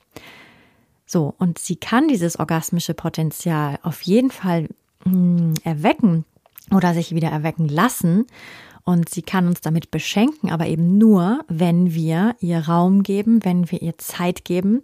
So, 1.07 1.33
und 1.39 1.61
sie 1.61 1.77
kann 1.77 2.09
dieses 2.09 2.41
orgasmische 2.41 2.93
Potenzial 2.93 3.79
auf 3.85 4.03
jeden 4.03 4.33
Fall 4.33 4.67
mh, 5.05 5.13
hm, 5.13 5.55
erwecken 5.63 6.25
oder 6.73 6.93
sich 6.93 7.15
wieder 7.15 7.29
erwecken 7.29 7.69
lassen. 7.69 8.27
Und 8.83 9.11
sie 9.11 9.23
kann 9.23 9.47
uns 9.47 9.61
damit 9.61 9.93
beschenken, 9.93 10.51
aber 10.51 10.67
eben 10.67 10.99
nur, 10.99 11.45
wenn 11.47 11.95
wir 11.95 12.35
ihr 12.41 12.67
Raum 12.67 13.05
geben, 13.05 13.45
wenn 13.45 13.71
wir 13.71 13.81
ihr 13.81 13.97
Zeit 13.99 14.45
geben, 14.45 14.83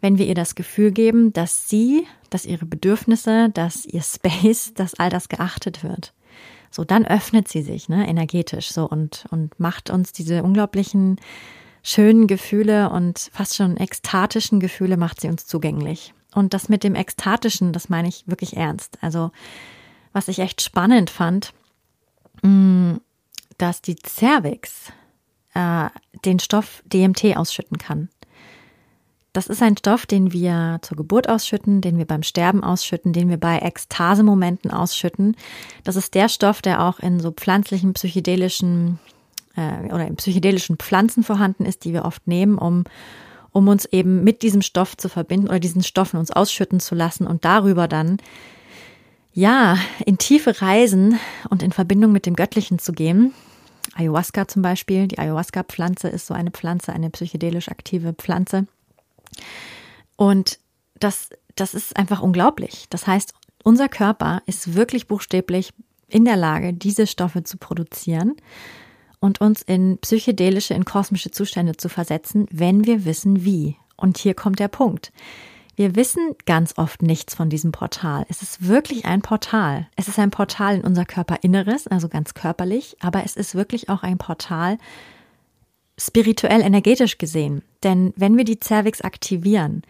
wenn 0.00 0.16
wir 0.16 0.28
ihr 0.28 0.36
das 0.36 0.54
Gefühl 0.54 0.92
geben, 0.92 1.32
dass 1.32 1.68
sie, 1.68 2.06
dass 2.30 2.46
ihre 2.46 2.66
Bedürfnisse, 2.66 3.50
dass 3.52 3.84
ihr 3.84 4.02
Space, 4.02 4.72
dass 4.76 4.94
all 4.94 5.10
das 5.10 5.28
geachtet 5.28 5.82
wird. 5.82 6.12
So, 6.74 6.82
dann 6.82 7.06
öffnet 7.06 7.46
sie 7.46 7.62
sich, 7.62 7.88
ne, 7.88 8.08
energetisch, 8.08 8.72
so 8.72 8.88
und, 8.88 9.26
und 9.30 9.60
macht 9.60 9.90
uns 9.90 10.10
diese 10.10 10.42
unglaublichen 10.42 11.20
schönen 11.84 12.26
Gefühle 12.26 12.90
und 12.90 13.30
fast 13.32 13.54
schon 13.54 13.76
ekstatischen 13.76 14.58
Gefühle 14.58 14.96
macht 14.96 15.20
sie 15.20 15.28
uns 15.28 15.46
zugänglich. 15.46 16.14
Und 16.34 16.52
das 16.52 16.68
mit 16.68 16.82
dem 16.82 16.96
ekstatischen, 16.96 17.72
das 17.72 17.90
meine 17.90 18.08
ich 18.08 18.26
wirklich 18.26 18.56
ernst. 18.56 18.98
Also, 19.02 19.30
was 20.12 20.26
ich 20.26 20.40
echt 20.40 20.62
spannend 20.62 21.10
fand, 21.10 21.52
mm, 22.42 22.94
dass 23.56 23.80
die 23.80 23.94
Cervix 24.04 24.90
äh, 25.54 25.90
den 26.24 26.40
Stoff 26.40 26.82
DMT 26.86 27.36
ausschütten 27.36 27.78
kann. 27.78 28.08
Das 29.34 29.48
ist 29.48 29.60
ein 29.62 29.76
Stoff, 29.76 30.06
den 30.06 30.32
wir 30.32 30.78
zur 30.82 30.96
Geburt 30.96 31.28
ausschütten, 31.28 31.80
den 31.80 31.98
wir 31.98 32.06
beim 32.06 32.22
Sterben 32.22 32.62
ausschütten, 32.62 33.12
den 33.12 33.28
wir 33.28 33.36
bei 33.36 33.58
Ekstasemomenten 33.58 34.70
ausschütten. 34.70 35.36
Das 35.82 35.96
ist 35.96 36.14
der 36.14 36.28
Stoff, 36.28 36.62
der 36.62 36.80
auch 36.84 37.00
in 37.00 37.18
so 37.18 37.32
pflanzlichen, 37.32 37.94
psychedelischen 37.94 39.00
äh, 39.56 39.92
oder 39.92 40.06
in 40.06 40.14
psychedelischen 40.14 40.76
Pflanzen 40.76 41.24
vorhanden 41.24 41.66
ist, 41.66 41.84
die 41.84 41.92
wir 41.92 42.04
oft 42.04 42.28
nehmen, 42.28 42.58
um, 42.58 42.84
um 43.50 43.66
uns 43.66 43.86
eben 43.86 44.22
mit 44.22 44.42
diesem 44.42 44.62
Stoff 44.62 44.96
zu 44.96 45.08
verbinden 45.08 45.48
oder 45.48 45.58
diesen 45.58 45.82
Stoffen 45.82 46.20
uns 46.20 46.30
ausschütten 46.30 46.78
zu 46.78 46.94
lassen 46.94 47.26
und 47.26 47.44
darüber 47.44 47.88
dann 47.88 48.18
ja, 49.32 49.76
in 50.06 50.16
tiefe 50.16 50.62
Reisen 50.62 51.18
und 51.50 51.64
in 51.64 51.72
Verbindung 51.72 52.12
mit 52.12 52.24
dem 52.26 52.36
Göttlichen 52.36 52.78
zu 52.78 52.92
gehen. 52.92 53.34
Ayahuasca 53.96 54.46
zum 54.46 54.62
Beispiel, 54.62 55.08
die 55.08 55.18
Ayahuasca-Pflanze 55.18 56.06
ist 56.06 56.28
so 56.28 56.34
eine 56.34 56.52
Pflanze, 56.52 56.92
eine 56.92 57.10
psychedelisch 57.10 57.68
aktive 57.68 58.12
Pflanze. 58.12 58.68
Und 60.16 60.58
das, 60.98 61.30
das 61.54 61.74
ist 61.74 61.96
einfach 61.96 62.22
unglaublich. 62.22 62.86
Das 62.90 63.06
heißt, 63.06 63.34
unser 63.62 63.88
Körper 63.88 64.42
ist 64.46 64.74
wirklich 64.74 65.06
buchstäblich 65.06 65.72
in 66.08 66.24
der 66.24 66.36
Lage, 66.36 66.72
diese 66.72 67.06
Stoffe 67.06 67.44
zu 67.44 67.56
produzieren 67.58 68.34
und 69.20 69.40
uns 69.40 69.62
in 69.62 69.98
psychedelische, 69.98 70.74
in 70.74 70.84
kosmische 70.84 71.30
Zustände 71.30 71.76
zu 71.76 71.88
versetzen, 71.88 72.46
wenn 72.50 72.84
wir 72.84 73.04
wissen 73.04 73.44
wie. 73.44 73.76
Und 73.96 74.18
hier 74.18 74.34
kommt 74.34 74.58
der 74.58 74.68
Punkt. 74.68 75.12
Wir 75.76 75.96
wissen 75.96 76.36
ganz 76.46 76.74
oft 76.76 77.02
nichts 77.02 77.34
von 77.34 77.48
diesem 77.48 77.72
Portal. 77.72 78.26
Es 78.28 78.42
ist 78.42 78.68
wirklich 78.68 79.06
ein 79.06 79.22
Portal. 79.22 79.88
Es 79.96 80.08
ist 80.08 80.18
ein 80.18 80.30
Portal 80.30 80.76
in 80.76 80.84
unser 80.84 81.04
Körperinneres, 81.04 81.88
also 81.88 82.08
ganz 82.08 82.34
körperlich, 82.34 82.96
aber 83.00 83.24
es 83.24 83.34
ist 83.34 83.54
wirklich 83.54 83.88
auch 83.88 84.02
ein 84.02 84.18
Portal 84.18 84.78
spirituell 85.98 86.60
energetisch 86.60 87.18
gesehen. 87.18 87.62
Denn 87.82 88.12
wenn 88.16 88.36
wir 88.36 88.44
die 88.44 88.58
Cervix 88.62 89.00
aktivieren 89.00 89.82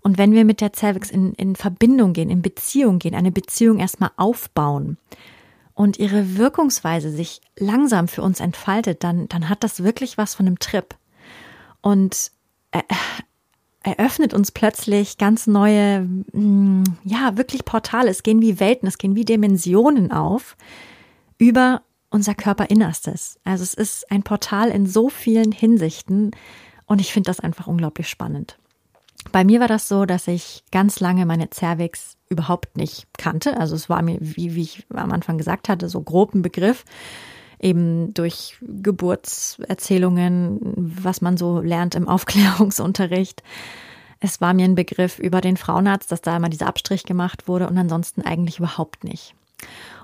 und 0.00 0.18
wenn 0.18 0.32
wir 0.32 0.44
mit 0.44 0.60
der 0.60 0.72
Cervix 0.72 1.10
in, 1.10 1.34
in 1.34 1.56
Verbindung 1.56 2.12
gehen, 2.12 2.30
in 2.30 2.42
Beziehung 2.42 2.98
gehen, 2.98 3.14
eine 3.14 3.32
Beziehung 3.32 3.78
erstmal 3.78 4.10
aufbauen 4.16 4.96
und 5.74 5.98
ihre 5.98 6.36
Wirkungsweise 6.36 7.10
sich 7.10 7.40
langsam 7.58 8.08
für 8.08 8.22
uns 8.22 8.40
entfaltet, 8.40 9.04
dann, 9.04 9.28
dann 9.28 9.48
hat 9.48 9.62
das 9.62 9.82
wirklich 9.82 10.18
was 10.18 10.34
von 10.34 10.46
einem 10.46 10.58
Trip. 10.58 10.94
Und 11.80 12.30
äh, 12.70 12.82
eröffnet 13.82 14.34
uns 14.34 14.52
plötzlich 14.52 15.18
ganz 15.18 15.46
neue, 15.46 16.02
mm, 16.02 16.84
ja, 17.04 17.36
wirklich 17.36 17.64
Portale. 17.64 18.10
Es 18.10 18.22
gehen 18.22 18.40
wie 18.40 18.60
Welten, 18.60 18.88
es 18.88 18.98
gehen 18.98 19.16
wie 19.16 19.24
Dimensionen 19.24 20.12
auf 20.12 20.56
über 21.38 21.82
unser 22.12 22.34
Körperinnerstes. 22.34 23.40
Also 23.44 23.62
es 23.62 23.74
ist 23.74 24.10
ein 24.10 24.22
Portal 24.22 24.68
in 24.70 24.86
so 24.86 25.08
vielen 25.08 25.50
Hinsichten 25.50 26.30
und 26.86 27.00
ich 27.00 27.12
finde 27.12 27.28
das 27.28 27.40
einfach 27.40 27.66
unglaublich 27.66 28.08
spannend. 28.08 28.58
Bei 29.30 29.44
mir 29.44 29.60
war 29.60 29.68
das 29.68 29.88
so, 29.88 30.04
dass 30.04 30.26
ich 30.26 30.64
ganz 30.72 30.98
lange 31.00 31.26
meine 31.26 31.48
Cervix 31.52 32.16
überhaupt 32.28 32.76
nicht 32.76 33.06
kannte. 33.16 33.56
Also 33.56 33.76
es 33.76 33.88
war 33.88 34.02
mir, 34.02 34.18
wie, 34.20 34.54
wie 34.54 34.62
ich 34.62 34.84
am 34.92 35.12
Anfang 35.12 35.38
gesagt 35.38 35.68
hatte, 35.68 35.88
so 35.88 36.02
grob 36.02 36.34
ein 36.34 36.42
Begriff. 36.42 36.84
Eben 37.60 38.12
durch 38.14 38.56
Geburtserzählungen, 38.60 40.58
was 40.76 41.20
man 41.20 41.36
so 41.36 41.60
lernt 41.60 41.94
im 41.94 42.08
Aufklärungsunterricht. 42.10 43.44
Es 44.18 44.40
war 44.40 44.52
mir 44.52 44.64
ein 44.64 44.74
Begriff 44.74 45.20
über 45.20 45.40
den 45.40 45.56
Frauenarzt, 45.56 46.10
dass 46.10 46.20
da 46.20 46.36
immer 46.36 46.48
dieser 46.48 46.66
Abstrich 46.66 47.04
gemacht 47.04 47.46
wurde 47.46 47.68
und 47.68 47.78
ansonsten 47.78 48.22
eigentlich 48.22 48.58
überhaupt 48.58 49.04
nicht. 49.04 49.34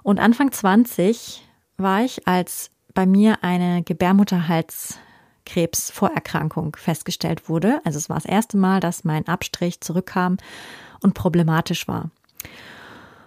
Und 0.05 0.21
Anfang 0.21 0.53
20 0.53 1.48
war 1.79 2.05
ich, 2.05 2.29
als 2.29 2.71
bei 2.95 3.07
mir 3.07 3.43
eine 3.43 3.83
Gebärmutterhalskrebsvorerkrankung 3.83 6.77
festgestellt 6.77 7.49
wurde. 7.49 7.81
Also 7.85 7.99
es 7.99 8.09
war 8.09 8.17
das 8.17 8.25
erste 8.25 8.57
Mal, 8.57 8.79
dass 8.81 9.05
mein 9.05 9.29
Abstrich 9.29 9.81
zurückkam 9.81 10.37
und 11.01 11.15
problematisch 11.15 11.89
war. 11.89 12.11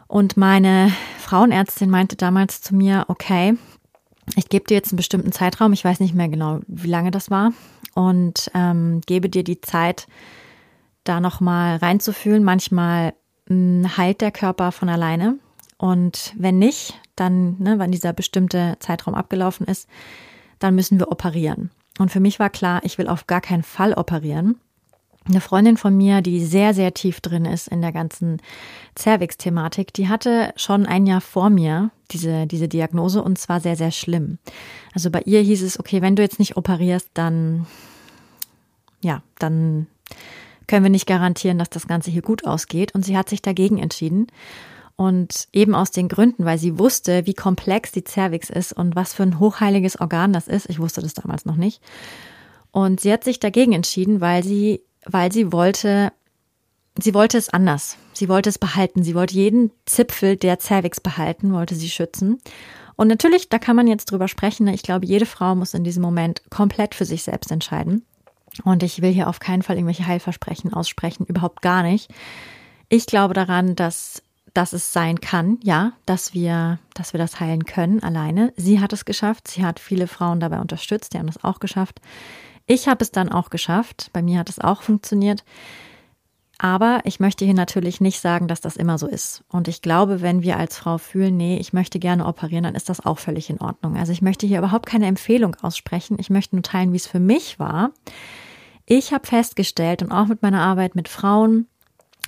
Und 0.07 0.35
meine 0.35 0.91
Frauenärztin 1.19 1.89
meinte 1.89 2.17
damals 2.17 2.61
zu 2.61 2.75
mir, 2.75 3.05
okay, 3.07 3.57
ich 4.35 4.49
gebe 4.49 4.65
dir 4.65 4.75
jetzt 4.75 4.91
einen 4.91 4.97
bestimmten 4.97 5.31
Zeitraum, 5.31 5.71
ich 5.73 5.85
weiß 5.85 6.01
nicht 6.01 6.13
mehr 6.13 6.27
genau, 6.27 6.59
wie 6.67 6.89
lange 6.89 7.11
das 7.11 7.31
war, 7.31 7.53
und 7.95 8.51
ähm, 8.53 9.01
gebe 9.05 9.29
dir 9.29 9.43
die 9.43 9.61
Zeit, 9.61 10.07
da 11.03 11.19
nochmal 11.19 11.77
reinzufühlen. 11.77 12.43
Manchmal 12.43 13.13
mh, 13.47 13.87
hm, 13.87 13.97
heilt 13.97 14.21
der 14.21 14.31
Körper 14.31 14.71
von 14.71 14.89
alleine. 14.89 15.37
Und 15.81 16.35
wenn 16.37 16.59
nicht, 16.59 16.93
dann, 17.15 17.55
ne, 17.57 17.79
wenn 17.79 17.91
dieser 17.91 18.13
bestimmte 18.13 18.75
Zeitraum 18.77 19.15
abgelaufen 19.15 19.65
ist, 19.65 19.89
dann 20.59 20.75
müssen 20.75 20.99
wir 20.99 21.11
operieren. 21.11 21.71
Und 21.97 22.11
für 22.11 22.19
mich 22.19 22.37
war 22.37 22.51
klar, 22.51 22.81
ich 22.83 22.99
will 22.99 23.07
auf 23.07 23.25
gar 23.25 23.41
keinen 23.41 23.63
Fall 23.63 23.93
operieren. 23.93 24.59
Eine 25.27 25.41
Freundin 25.41 25.77
von 25.77 25.97
mir, 25.97 26.21
die 26.21 26.45
sehr, 26.45 26.75
sehr 26.75 26.93
tief 26.93 27.19
drin 27.19 27.45
ist 27.45 27.67
in 27.67 27.81
der 27.81 27.91
ganzen 27.91 28.43
Cervix-Thematik, 28.95 29.91
die 29.91 30.07
hatte 30.07 30.53
schon 30.55 30.85
ein 30.85 31.07
Jahr 31.07 31.19
vor 31.19 31.49
mir 31.49 31.89
diese, 32.11 32.45
diese 32.45 32.67
Diagnose 32.67 33.23
und 33.23 33.39
zwar 33.39 33.59
sehr, 33.59 33.75
sehr 33.75 33.91
schlimm. 33.91 34.37
Also 34.93 35.09
bei 35.09 35.23
ihr 35.25 35.41
hieß 35.41 35.63
es, 35.63 35.79
okay, 35.79 36.03
wenn 36.03 36.15
du 36.15 36.21
jetzt 36.21 36.37
nicht 36.37 36.57
operierst, 36.57 37.09
dann, 37.15 37.65
ja, 39.01 39.23
dann 39.39 39.87
können 40.67 40.83
wir 40.83 40.91
nicht 40.91 41.07
garantieren, 41.07 41.57
dass 41.57 41.71
das 41.71 41.87
Ganze 41.87 42.11
hier 42.11 42.21
gut 42.21 42.45
ausgeht. 42.45 42.93
Und 42.93 43.03
sie 43.03 43.17
hat 43.17 43.29
sich 43.29 43.41
dagegen 43.41 43.79
entschieden. 43.79 44.27
Und 45.01 45.47
eben 45.51 45.73
aus 45.73 45.89
den 45.89 46.09
Gründen, 46.09 46.45
weil 46.45 46.59
sie 46.59 46.77
wusste, 46.77 47.25
wie 47.25 47.33
komplex 47.33 47.91
die 47.91 48.03
Cervix 48.07 48.51
ist 48.51 48.71
und 48.71 48.95
was 48.95 49.15
für 49.15 49.23
ein 49.23 49.39
hochheiliges 49.39 49.99
Organ 49.99 50.31
das 50.31 50.47
ist. 50.47 50.69
Ich 50.69 50.77
wusste 50.77 51.01
das 51.01 51.15
damals 51.15 51.43
noch 51.43 51.55
nicht. 51.55 51.81
Und 52.69 52.99
sie 52.99 53.11
hat 53.11 53.23
sich 53.23 53.39
dagegen 53.39 53.73
entschieden, 53.73 54.21
weil 54.21 54.43
sie, 54.43 54.83
weil 55.07 55.31
sie 55.31 55.51
wollte, 55.51 56.11
sie 57.01 57.15
wollte 57.15 57.39
es 57.39 57.49
anders. 57.49 57.97
Sie 58.13 58.29
wollte 58.29 58.49
es 58.49 58.59
behalten. 58.59 59.01
Sie 59.01 59.15
wollte 59.15 59.33
jeden 59.33 59.71
Zipfel 59.87 60.35
der 60.35 60.59
Cervix 60.59 60.99
behalten, 60.99 61.51
wollte 61.51 61.73
sie 61.73 61.89
schützen. 61.89 62.37
Und 62.95 63.07
natürlich, 63.07 63.49
da 63.49 63.57
kann 63.57 63.75
man 63.75 63.87
jetzt 63.87 64.11
drüber 64.11 64.27
sprechen. 64.27 64.67
Ich 64.67 64.83
glaube, 64.83 65.07
jede 65.07 65.25
Frau 65.25 65.55
muss 65.55 65.73
in 65.73 65.83
diesem 65.83 66.03
Moment 66.03 66.43
komplett 66.51 66.93
für 66.93 67.05
sich 67.05 67.23
selbst 67.23 67.49
entscheiden. 67.49 68.05
Und 68.65 68.83
ich 68.83 69.01
will 69.01 69.11
hier 69.11 69.29
auf 69.29 69.39
keinen 69.39 69.63
Fall 69.63 69.77
irgendwelche 69.77 70.05
Heilversprechen 70.05 70.71
aussprechen, 70.71 71.25
überhaupt 71.25 71.63
gar 71.63 71.81
nicht. 71.81 72.11
Ich 72.87 73.07
glaube 73.07 73.33
daran, 73.33 73.75
dass 73.75 74.21
dass 74.53 74.73
es 74.73 74.91
sein 74.91 75.21
kann, 75.21 75.57
ja, 75.63 75.93
dass 76.05 76.33
wir, 76.33 76.79
dass 76.93 77.13
wir 77.13 77.17
das 77.17 77.39
heilen 77.39 77.65
können 77.65 78.03
alleine. 78.03 78.53
Sie 78.57 78.79
hat 78.79 78.93
es 78.93 79.05
geschafft. 79.05 79.47
Sie 79.47 79.65
hat 79.65 79.79
viele 79.79 80.07
Frauen 80.07 80.39
dabei 80.39 80.59
unterstützt. 80.59 81.13
Die 81.13 81.19
haben 81.19 81.27
das 81.27 81.43
auch 81.43 81.59
geschafft. 81.59 82.01
Ich 82.65 82.87
habe 82.87 83.03
es 83.03 83.11
dann 83.11 83.29
auch 83.29 83.49
geschafft. 83.49 84.09
Bei 84.13 84.21
mir 84.21 84.39
hat 84.39 84.49
es 84.49 84.59
auch 84.59 84.81
funktioniert. 84.81 85.43
Aber 86.57 87.01
ich 87.05 87.19
möchte 87.19 87.43
hier 87.43 87.55
natürlich 87.55 88.01
nicht 88.01 88.19
sagen, 88.19 88.47
dass 88.47 88.61
das 88.61 88.75
immer 88.75 88.99
so 88.99 89.07
ist. 89.07 89.43
Und 89.49 89.67
ich 89.67 89.81
glaube, 89.81 90.21
wenn 90.21 90.43
wir 90.43 90.57
als 90.57 90.77
Frau 90.77 90.99
fühlen, 90.99 91.35
nee, 91.35 91.57
ich 91.57 91.73
möchte 91.73 91.97
gerne 91.97 92.27
operieren, 92.27 92.65
dann 92.65 92.75
ist 92.75 92.87
das 92.87 93.03
auch 93.03 93.17
völlig 93.17 93.49
in 93.49 93.59
Ordnung. 93.59 93.97
Also 93.97 94.11
ich 94.11 94.21
möchte 94.21 94.45
hier 94.45 94.59
überhaupt 94.59 94.85
keine 94.85 95.07
Empfehlung 95.07 95.55
aussprechen. 95.61 96.17
Ich 96.19 96.29
möchte 96.29 96.55
nur 96.55 96.61
teilen, 96.61 96.93
wie 96.93 96.97
es 96.97 97.07
für 97.07 97.19
mich 97.19 97.57
war. 97.57 97.91
Ich 98.85 99.11
habe 99.11 99.25
festgestellt 99.25 100.03
und 100.03 100.11
auch 100.11 100.27
mit 100.27 100.43
meiner 100.43 100.61
Arbeit 100.61 100.93
mit 100.93 101.07
Frauen, 101.07 101.67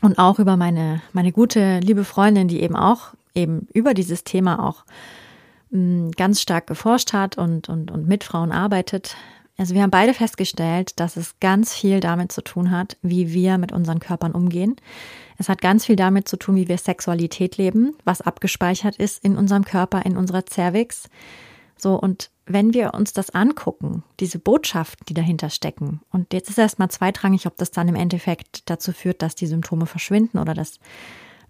und 0.03 0.19
auch 0.19 0.38
über 0.38 0.57
meine, 0.57 1.01
meine 1.13 1.31
gute, 1.31 1.79
liebe 1.79 2.03
Freundin, 2.03 2.50
die 2.50 2.62
eben 2.62 2.75
auch 2.75 3.13
eben 3.33 3.67
über 3.74 3.93
dieses 3.93 4.24
Thema 4.24 4.67
auch 4.67 4.83
mh, 5.72 5.79
mm, 5.79 6.12
ganz 6.12 6.41
stark 6.41 6.67
geforscht 6.67 7.13
hat 7.13 7.38
und, 7.38 7.69
und, 7.69 7.89
und 7.89 8.07
mit 8.07 8.24
Frauen 8.24 8.51
arbeitet, 8.51 9.15
Also 9.57 9.74
wir 9.74 9.81
haben 9.81 9.91
beide 9.91 10.13
festgestellt, 10.13 11.00
dass 11.00 11.15
es 11.15 11.39
ganz 11.39 11.74
viel 11.74 12.01
damit 12.01 12.31
zu 12.31 12.41
tun 12.41 12.69
hat, 12.69 12.98
wie 13.01 13.33
wir 13.33 13.57
mit 13.57 13.72
unseren 13.72 14.00
Körpern 14.00 14.33
umgehen. 14.33 14.75
Es 15.38 15.48
hat 15.48 15.62
ganz 15.62 15.86
viel 15.86 15.95
damit 15.95 16.27
zu 16.27 16.38
tun, 16.38 16.55
wie 16.55 16.67
wir 16.67 16.77
Sexualität 16.77 17.57
leben, 17.57 17.95
was 18.03 18.22
abgespeichert 18.22 18.98
ist 18.98 19.24
in 19.24 19.38
unserem 19.38 19.63
Körper, 19.63 20.05
in 20.05 20.17
unserer 20.17 20.43
Cervix. 20.45 21.07
So, 21.77 21.95
und 21.95 22.29
wenn 22.45 22.73
wir 22.73 22.93
uns 22.93 23.13
das 23.13 23.29
angucken, 23.29 24.03
diese 24.19 24.39
Botschaften, 24.39 25.05
die 25.07 25.13
dahinter 25.13 25.50
stecken, 25.50 26.01
und 26.12 26.33
jetzt 26.33 26.50
ist 26.50 26.57
erstmal 26.57 26.89
zweitrangig, 26.89 27.47
ob 27.47 27.57
das 27.57 27.71
dann 27.71 27.88
im 27.88 27.95
Endeffekt 27.95 28.69
dazu 28.69 28.91
führt, 28.91 29.21
dass 29.21 29.35
die 29.35 29.47
Symptome 29.47 29.85
verschwinden 29.85 30.38
oder 30.38 30.53
dass 30.53 30.79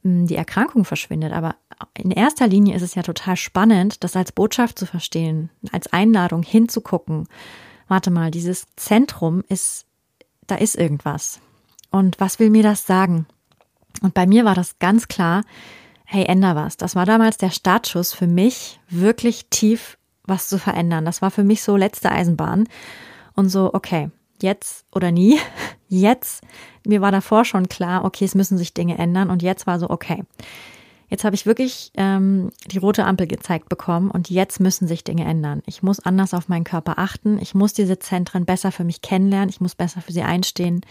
hm, 0.03 0.27
die 0.27 0.35
Erkrankung 0.35 0.85
verschwindet. 0.85 1.33
Aber 1.33 1.55
in 1.97 2.11
erster 2.11 2.47
Linie 2.47 2.75
ist 2.75 2.83
es 2.83 2.95
ja 2.95 3.01
total 3.01 3.37
spannend, 3.37 4.03
das 4.03 4.15
als 4.15 4.31
Botschaft 4.31 4.77
zu 4.77 4.85
verstehen, 4.85 5.49
als 5.71 5.91
Einladung 5.91 6.43
hinzugucken. 6.43 7.27
Warte 7.87 8.11
mal, 8.11 8.29
dieses 8.29 8.67
Zentrum 8.75 9.43
ist, 9.49 9.85
da 10.45 10.55
ist 10.55 10.75
irgendwas. 10.75 11.39
Und 11.89 12.19
was 12.19 12.39
will 12.39 12.49
mir 12.49 12.63
das 12.63 12.85
sagen? 12.85 13.25
Und 14.01 14.13
bei 14.13 14.27
mir 14.27 14.45
war 14.45 14.55
das 14.55 14.79
ganz 14.79 15.07
klar, 15.07 15.43
hey, 16.05 16.25
änder 16.25 16.55
was. 16.55 16.77
Das 16.77 16.95
war 16.95 17.05
damals 17.05 17.37
der 17.37 17.49
Startschuss 17.49 18.13
für 18.13 18.27
mich, 18.27 18.79
wirklich 18.89 19.47
tief 19.49 19.97
was 20.25 20.47
zu 20.47 20.57
verändern. 20.57 21.05
Das 21.05 21.21
war 21.21 21.31
für 21.31 21.43
mich 21.43 21.61
so 21.61 21.75
letzte 21.75 22.11
Eisenbahn. 22.11 22.65
Und 23.35 23.49
so, 23.49 23.73
okay, 23.73 24.09
jetzt 24.41 24.85
oder 24.91 25.11
nie. 25.11 25.39
Jetzt, 25.89 26.43
mir 26.87 27.01
war 27.01 27.11
davor 27.11 27.45
schon 27.45 27.69
klar, 27.69 28.03
okay, 28.03 28.25
es 28.25 28.33
müssen 28.33 28.57
sich 28.57 28.73
Dinge 28.73 28.97
ändern. 28.97 29.29
Und 29.29 29.43
jetzt 29.43 29.67
war 29.67 29.77
so, 29.77 29.91
okay, 29.91 30.23
jetzt 31.07 31.23
habe 31.23 31.35
ich 31.35 31.45
wirklich 31.45 31.91
ähm, 31.97 32.49
die 32.65 32.79
rote 32.79 33.05
Ampel 33.05 33.27
gezeigt 33.27 33.69
bekommen 33.69 34.09
und 34.09 34.31
jetzt 34.31 34.59
müssen 34.59 34.87
sich 34.87 35.03
Dinge 35.03 35.25
ändern. 35.25 35.61
Ich 35.67 35.83
muss 35.83 35.99
anders 35.99 36.33
auf 36.33 36.49
meinen 36.49 36.63
Körper 36.63 36.97
achten. 36.97 37.37
Ich 37.37 37.53
muss 37.53 37.73
diese 37.73 37.99
Zentren 37.99 38.45
besser 38.45 38.71
für 38.71 38.83
mich 38.83 39.03
kennenlernen. 39.03 39.49
Ich 39.49 39.61
muss 39.61 39.75
besser 39.75 40.01
für 40.01 40.11
sie 40.11 40.23
einstehen. 40.23 40.81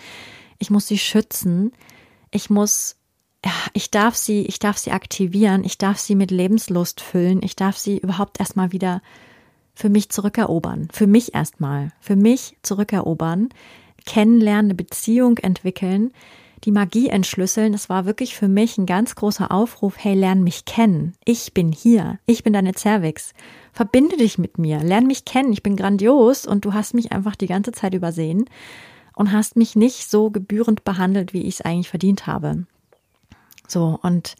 Ich 0.60 0.70
muss 0.70 0.86
sie 0.86 0.98
schützen. 0.98 1.72
Ich 2.30 2.48
muss 2.50 2.94
ich 3.72 3.90
darf 3.90 4.14
sie, 4.14 4.42
ich 4.42 4.58
darf 4.58 4.78
sie 4.78 4.92
aktivieren, 4.92 5.64
ich 5.64 5.78
darf 5.78 5.98
sie 5.98 6.14
mit 6.14 6.30
Lebenslust 6.30 7.00
füllen, 7.00 7.40
ich 7.42 7.56
darf 7.56 7.76
sie 7.76 7.98
überhaupt 7.98 8.38
erstmal 8.40 8.72
wieder 8.72 9.02
für 9.74 9.88
mich 9.88 10.10
zurückerobern, 10.10 10.88
für 10.92 11.06
mich 11.06 11.34
erstmal, 11.34 11.92
für 12.00 12.16
mich 12.16 12.56
zurückerobern, 12.62 13.48
kennenlernen, 14.04 14.66
eine 14.66 14.74
Beziehung 14.74 15.38
entwickeln, 15.38 16.12
die 16.64 16.70
Magie 16.70 17.08
entschlüsseln. 17.08 17.72
Das 17.72 17.88
war 17.88 18.04
wirklich 18.04 18.36
für 18.36 18.48
mich 18.48 18.78
ein 18.78 18.86
ganz 18.86 19.14
großer 19.14 19.50
Aufruf, 19.50 19.96
hey, 19.98 20.14
lern 20.14 20.44
mich 20.44 20.64
kennen. 20.64 21.14
Ich 21.24 21.54
bin 21.54 21.72
hier. 21.72 22.18
Ich 22.26 22.44
bin 22.44 22.52
deine 22.52 22.72
Cervix. 22.74 23.32
Verbinde 23.72 24.16
dich 24.16 24.38
mit 24.38 24.58
mir. 24.58 24.80
Lern 24.82 25.06
mich 25.06 25.24
kennen. 25.24 25.52
Ich 25.52 25.62
bin 25.62 25.76
grandios 25.76 26.46
und 26.46 26.64
du 26.64 26.72
hast 26.72 26.94
mich 26.94 27.10
einfach 27.10 27.36
die 27.36 27.48
ganze 27.48 27.72
Zeit 27.72 27.94
übersehen 27.94 28.44
und 29.16 29.32
hast 29.32 29.56
mich 29.56 29.76
nicht 29.76 30.08
so 30.08 30.30
gebührend 30.30 30.84
behandelt, 30.84 31.32
wie 31.32 31.42
ich 31.42 31.54
es 31.54 31.60
eigentlich 31.62 31.88
verdient 31.88 32.26
habe. 32.26 32.66
So, 33.66 33.98
und 34.02 34.34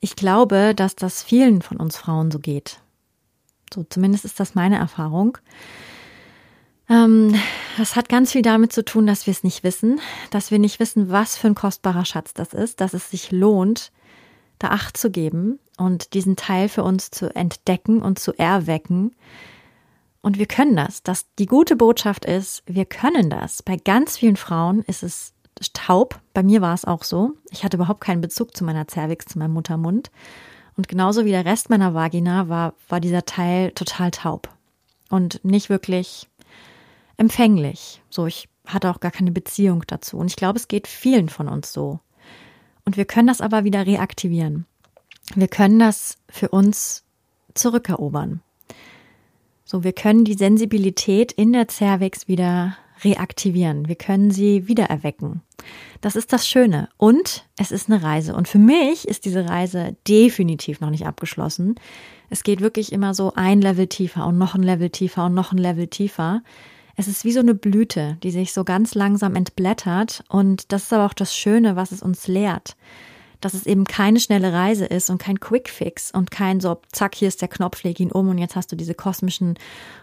ich 0.00 0.16
glaube, 0.16 0.74
dass 0.74 0.96
das 0.96 1.22
vielen 1.22 1.62
von 1.62 1.78
uns 1.78 1.96
Frauen 1.96 2.30
so 2.30 2.38
geht. 2.38 2.80
So, 3.72 3.84
zumindest 3.88 4.24
ist 4.24 4.40
das 4.40 4.54
meine 4.54 4.78
Erfahrung. 4.78 5.38
Ähm, 6.88 7.34
das 7.76 7.96
hat 7.96 8.08
ganz 8.08 8.32
viel 8.32 8.42
damit 8.42 8.72
zu 8.72 8.84
tun, 8.84 9.06
dass 9.06 9.26
wir 9.26 9.32
es 9.32 9.44
nicht 9.44 9.62
wissen, 9.62 10.00
dass 10.30 10.50
wir 10.50 10.58
nicht 10.58 10.80
wissen, 10.80 11.10
was 11.10 11.36
für 11.36 11.48
ein 11.48 11.54
kostbarer 11.54 12.04
Schatz 12.04 12.32
das 12.34 12.54
ist, 12.54 12.80
dass 12.80 12.94
es 12.94 13.10
sich 13.10 13.30
lohnt, 13.30 13.92
da 14.58 14.68
Acht 14.68 14.96
zu 14.96 15.10
geben 15.10 15.58
und 15.76 16.14
diesen 16.14 16.36
Teil 16.36 16.68
für 16.68 16.82
uns 16.82 17.10
zu 17.10 17.34
entdecken 17.34 18.02
und 18.02 18.18
zu 18.18 18.32
erwecken. 18.32 19.14
Und 20.20 20.38
wir 20.38 20.46
können 20.46 20.76
das. 20.76 21.02
Das 21.02 21.26
die 21.38 21.46
gute 21.46 21.76
Botschaft 21.76 22.24
ist, 22.24 22.62
wir 22.66 22.84
können 22.84 23.30
das. 23.30 23.62
Bei 23.62 23.76
ganz 23.76 24.16
vielen 24.16 24.36
Frauen 24.36 24.82
ist 24.82 25.02
es 25.02 25.32
taub. 25.72 26.20
Bei 26.34 26.42
mir 26.42 26.60
war 26.60 26.74
es 26.74 26.84
auch 26.84 27.04
so. 27.04 27.34
Ich 27.50 27.64
hatte 27.64 27.76
überhaupt 27.76 28.00
keinen 28.00 28.20
Bezug 28.20 28.56
zu 28.56 28.64
meiner 28.64 28.86
Cervix, 28.88 29.26
zu 29.26 29.38
meinem 29.38 29.52
Muttermund. 29.54 30.10
Und 30.76 30.88
genauso 30.88 31.24
wie 31.24 31.30
der 31.30 31.44
Rest 31.44 31.70
meiner 31.70 31.94
Vagina 31.94 32.48
war, 32.48 32.74
war 32.88 33.00
dieser 33.00 33.24
Teil 33.24 33.72
total 33.72 34.10
taub 34.10 34.48
und 35.10 35.44
nicht 35.44 35.70
wirklich 35.70 36.28
empfänglich. 37.16 38.00
So, 38.10 38.26
ich 38.26 38.48
hatte 38.66 38.90
auch 38.90 39.00
gar 39.00 39.10
keine 39.10 39.32
Beziehung 39.32 39.84
dazu. 39.86 40.18
Und 40.18 40.28
ich 40.28 40.36
glaube, 40.36 40.58
es 40.58 40.68
geht 40.68 40.86
vielen 40.86 41.28
von 41.28 41.48
uns 41.48 41.72
so. 41.72 42.00
Und 42.84 42.96
wir 42.96 43.04
können 43.04 43.28
das 43.28 43.40
aber 43.40 43.64
wieder 43.64 43.86
reaktivieren. 43.86 44.66
Wir 45.34 45.48
können 45.48 45.78
das 45.78 46.16
für 46.30 46.48
uns 46.48 47.04
zurückerobern. 47.54 48.40
So, 49.64 49.84
wir 49.84 49.92
können 49.92 50.24
die 50.24 50.34
Sensibilität 50.34 51.32
in 51.32 51.52
der 51.52 51.68
Cervix 51.68 52.28
wieder 52.28 52.78
reaktivieren. 53.04 53.88
Wir 53.88 53.96
können 53.96 54.30
sie 54.30 54.68
wiedererwecken. 54.68 55.42
Das 56.00 56.16
ist 56.16 56.32
das 56.32 56.48
Schöne. 56.48 56.88
Und 56.96 57.46
es 57.58 57.70
ist 57.70 57.90
eine 57.90 58.02
Reise. 58.02 58.34
Und 58.34 58.48
für 58.48 58.58
mich 58.58 59.08
ist 59.08 59.24
diese 59.24 59.48
Reise 59.48 59.96
definitiv 60.06 60.80
noch 60.80 60.90
nicht 60.90 61.06
abgeschlossen. 61.06 61.74
Es 62.30 62.42
geht 62.42 62.60
wirklich 62.60 62.92
immer 62.92 63.14
so 63.14 63.32
ein 63.34 63.60
Level 63.60 63.86
tiefer 63.86 64.26
und 64.26 64.38
noch 64.38 64.54
ein 64.54 64.62
Level 64.62 64.90
tiefer 64.90 65.26
und 65.26 65.34
noch 65.34 65.52
ein 65.52 65.58
Level 65.58 65.86
tiefer. 65.86 66.42
Es 66.96 67.08
ist 67.08 67.24
wie 67.24 67.32
so 67.32 67.40
eine 67.40 67.54
Blüte, 67.54 68.18
die 68.22 68.30
sich 68.30 68.52
so 68.52 68.64
ganz 68.64 68.94
langsam 68.94 69.36
entblättert. 69.36 70.24
Und 70.28 70.72
das 70.72 70.84
ist 70.84 70.92
aber 70.92 71.06
auch 71.06 71.14
das 71.14 71.34
Schöne, 71.34 71.76
was 71.76 71.92
es 71.92 72.02
uns 72.02 72.26
lehrt 72.26 72.76
dass 73.40 73.54
es 73.54 73.66
eben 73.66 73.84
keine 73.84 74.20
schnelle 74.20 74.52
Reise 74.52 74.86
ist 74.86 75.10
und 75.10 75.18
kein 75.18 75.40
Quickfix 75.40 76.10
und 76.10 76.30
kein 76.30 76.60
so, 76.60 76.80
zack, 76.92 77.14
hier 77.14 77.28
ist 77.28 77.40
der 77.40 77.48
Knopf, 77.48 77.82
leg 77.82 78.00
ihn 78.00 78.12
um 78.12 78.28
und 78.28 78.38
jetzt 78.38 78.56
hast 78.56 78.72
du 78.72 78.76
diese 78.76 78.94
kosmischen 78.94 79.58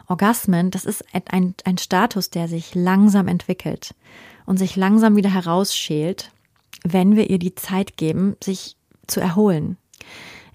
Orgasmen. 0.08 0.72
Das 0.72 0.86
ist 0.86 1.04
ein, 1.30 1.56
ein 1.64 1.78
Status, 1.78 2.30
der 2.30 2.48
sich 2.48 2.76
langsam 2.76 3.28
entwickelt 3.28 3.94
und 4.46 4.58
sich 4.58 4.76
langsam 4.76 5.16
wieder 5.16 5.34
herausschält, 5.34 6.32
wenn 6.84 7.16
wir 7.16 7.30
ihr 7.30 7.40
die 7.40 7.56
Zeit 7.56 7.98
geben, 7.98 8.36
sich 8.42 8.78
zu 9.08 9.20
erholen. 9.20 9.78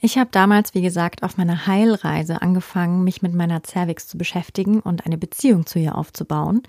Ich 0.01 0.17
habe 0.17 0.31
damals, 0.33 0.75
wie 0.75 0.81
gesagt, 0.81 1.23
auf 1.23 1.37
meiner 1.37 1.67
Heilreise 1.67 2.41
angefangen, 2.41 3.05
mich 3.05 3.21
mit 3.21 3.35
meiner 3.35 3.63
Cervix 3.63 4.09
zu 4.09 4.17
beschäftigen 4.17 4.81
und 4.81 5.05
eine 5.05 5.19
Beziehung 5.19 5.67
zu 5.67 5.79
ihr 5.79 5.97
aufzubauen. 5.97 6.63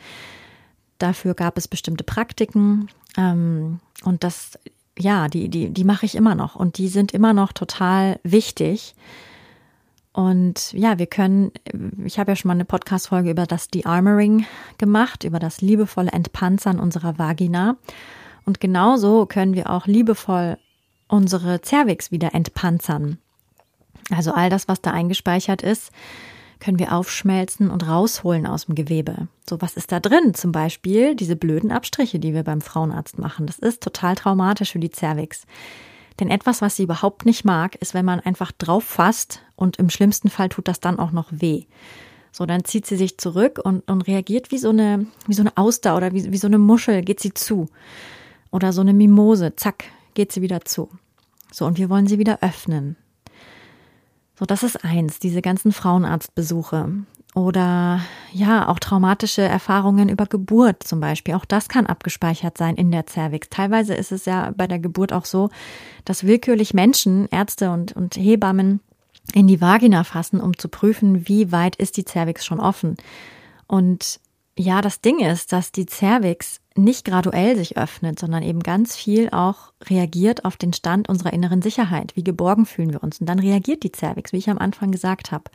Dafür 0.97 1.33
gab 1.33 1.57
es 1.57 1.69
bestimmte 1.69 2.03
Praktiken 2.03 2.89
ähm, 3.17 3.79
und 4.03 4.25
das 4.25 4.59
ja, 4.97 5.27
die, 5.27 5.49
die, 5.49 5.69
die 5.69 5.83
mache 5.83 6.05
ich 6.05 6.15
immer 6.15 6.35
noch 6.35 6.55
und 6.55 6.77
die 6.77 6.87
sind 6.87 7.13
immer 7.13 7.33
noch 7.33 7.53
total 7.53 8.19
wichtig. 8.23 8.95
Und 10.13 10.73
ja, 10.73 10.99
wir 10.99 11.07
können, 11.07 11.51
ich 12.03 12.19
habe 12.19 12.31
ja 12.31 12.35
schon 12.35 12.49
mal 12.49 12.55
eine 12.55 12.65
Podcast-Folge 12.65 13.31
über 13.31 13.45
das 13.45 13.69
De-Armoring 13.69 14.45
gemacht, 14.77 15.23
über 15.23 15.39
das 15.39 15.61
liebevolle 15.61 16.11
Entpanzern 16.11 16.79
unserer 16.79 17.17
Vagina. 17.17 17.77
Und 18.45 18.59
genauso 18.59 19.25
können 19.25 19.53
wir 19.53 19.69
auch 19.69 19.87
liebevoll 19.87 20.57
unsere 21.07 21.61
Cervix 21.61 22.11
wieder 22.11 22.33
entpanzern. 22.33 23.19
Also 24.09 24.33
all 24.33 24.49
das, 24.49 24.67
was 24.67 24.81
da 24.81 24.91
eingespeichert 24.91 25.61
ist, 25.61 25.91
können 26.61 26.79
wir 26.79 26.93
aufschmelzen 26.93 27.69
und 27.69 27.85
rausholen 27.85 28.47
aus 28.47 28.67
dem 28.67 28.75
Gewebe. 28.75 29.27
So, 29.49 29.61
was 29.61 29.75
ist 29.75 29.91
da 29.91 29.99
drin? 29.99 30.33
Zum 30.33 30.53
Beispiel 30.53 31.15
diese 31.15 31.35
blöden 31.35 31.71
Abstriche, 31.71 32.19
die 32.19 32.33
wir 32.33 32.43
beim 32.43 32.61
Frauenarzt 32.61 33.19
machen. 33.19 33.47
Das 33.47 33.59
ist 33.59 33.83
total 33.83 34.15
traumatisch 34.15 34.71
für 34.71 34.79
die 34.79 34.91
Cervix. 34.91 35.45
Denn 36.19 36.29
etwas, 36.29 36.61
was 36.61 36.75
sie 36.75 36.83
überhaupt 36.83 37.25
nicht 37.25 37.43
mag, 37.43 37.75
ist, 37.75 37.93
wenn 37.93 38.05
man 38.05 38.19
einfach 38.19 38.51
drauf 38.51 38.83
fasst 38.83 39.41
und 39.55 39.77
im 39.77 39.89
schlimmsten 39.89 40.29
Fall 40.29 40.49
tut 40.49 40.67
das 40.67 40.79
dann 40.79 40.99
auch 40.99 41.11
noch 41.11 41.27
weh. 41.31 41.65
So, 42.31 42.45
dann 42.45 42.63
zieht 42.63 42.85
sie 42.85 42.95
sich 42.95 43.17
zurück 43.17 43.59
und, 43.61 43.89
und 43.89 44.03
reagiert 44.03 44.51
wie 44.51 44.57
so 44.57 44.69
eine, 44.69 45.07
wie 45.27 45.33
so 45.33 45.41
eine 45.41 45.57
Auster 45.57 45.97
oder 45.97 46.13
wie, 46.13 46.31
wie 46.31 46.37
so 46.37 46.47
eine 46.47 46.59
Muschel 46.59 47.01
geht 47.01 47.19
sie 47.19 47.33
zu. 47.33 47.67
Oder 48.51 48.71
so 48.71 48.81
eine 48.81 48.93
Mimose, 48.93 49.55
zack, 49.55 49.85
geht 50.13 50.31
sie 50.31 50.41
wieder 50.41 50.61
zu. 50.63 50.89
So, 51.51 51.65
und 51.65 51.77
wir 51.77 51.89
wollen 51.89 52.07
sie 52.07 52.19
wieder 52.19 52.39
öffnen. 52.41 52.95
So, 54.41 54.47
das 54.47 54.63
ist 54.63 54.83
eins, 54.83 55.19
diese 55.19 55.43
ganzen 55.43 55.71
Frauenarztbesuche. 55.71 56.89
Oder 57.35 58.01
ja, 58.33 58.67
auch 58.67 58.79
traumatische 58.79 59.43
Erfahrungen 59.43 60.09
über 60.09 60.25
Geburt 60.25 60.81
zum 60.81 60.99
Beispiel. 60.99 61.35
Auch 61.35 61.45
das 61.45 61.69
kann 61.69 61.85
abgespeichert 61.85 62.57
sein 62.57 62.75
in 62.75 62.89
der 62.89 63.05
Cervix. 63.07 63.49
Teilweise 63.51 63.93
ist 63.93 64.11
es 64.11 64.25
ja 64.25 64.51
bei 64.57 64.65
der 64.65 64.79
Geburt 64.79 65.13
auch 65.13 65.25
so, 65.25 65.51
dass 66.05 66.23
willkürlich 66.23 66.73
Menschen, 66.73 67.27
Ärzte 67.29 67.69
und, 67.69 67.91
und 67.95 68.15
Hebammen 68.15 68.79
in 69.31 69.45
die 69.45 69.61
Vagina 69.61 70.03
fassen, 70.03 70.41
um 70.41 70.57
zu 70.57 70.69
prüfen, 70.69 71.27
wie 71.27 71.51
weit 71.51 71.75
ist 71.75 71.97
die 71.97 72.05
Cervix 72.05 72.43
schon 72.43 72.59
offen. 72.59 72.97
Und 73.67 74.19
ja, 74.57 74.81
das 74.81 75.01
Ding 75.01 75.19
ist, 75.19 75.53
dass 75.53 75.71
die 75.71 75.85
Cervix 75.85 76.60
nicht 76.75 77.05
graduell 77.05 77.57
sich 77.57 77.77
öffnet, 77.77 78.19
sondern 78.19 78.43
eben 78.43 78.61
ganz 78.61 78.95
viel 78.95 79.29
auch 79.29 79.73
reagiert 79.89 80.45
auf 80.45 80.55
den 80.55 80.73
Stand 80.73 81.09
unserer 81.09 81.33
inneren 81.33 81.61
Sicherheit. 81.61 82.15
Wie 82.15 82.23
geborgen 82.23 82.65
fühlen 82.65 82.93
wir 82.93 83.03
uns? 83.03 83.19
Und 83.19 83.27
dann 83.27 83.39
reagiert 83.39 83.83
die 83.83 83.91
Cervix, 83.93 84.31
wie 84.31 84.37
ich 84.37 84.49
am 84.49 84.57
Anfang 84.57 84.91
gesagt 84.91 85.31
habe. 85.31 85.45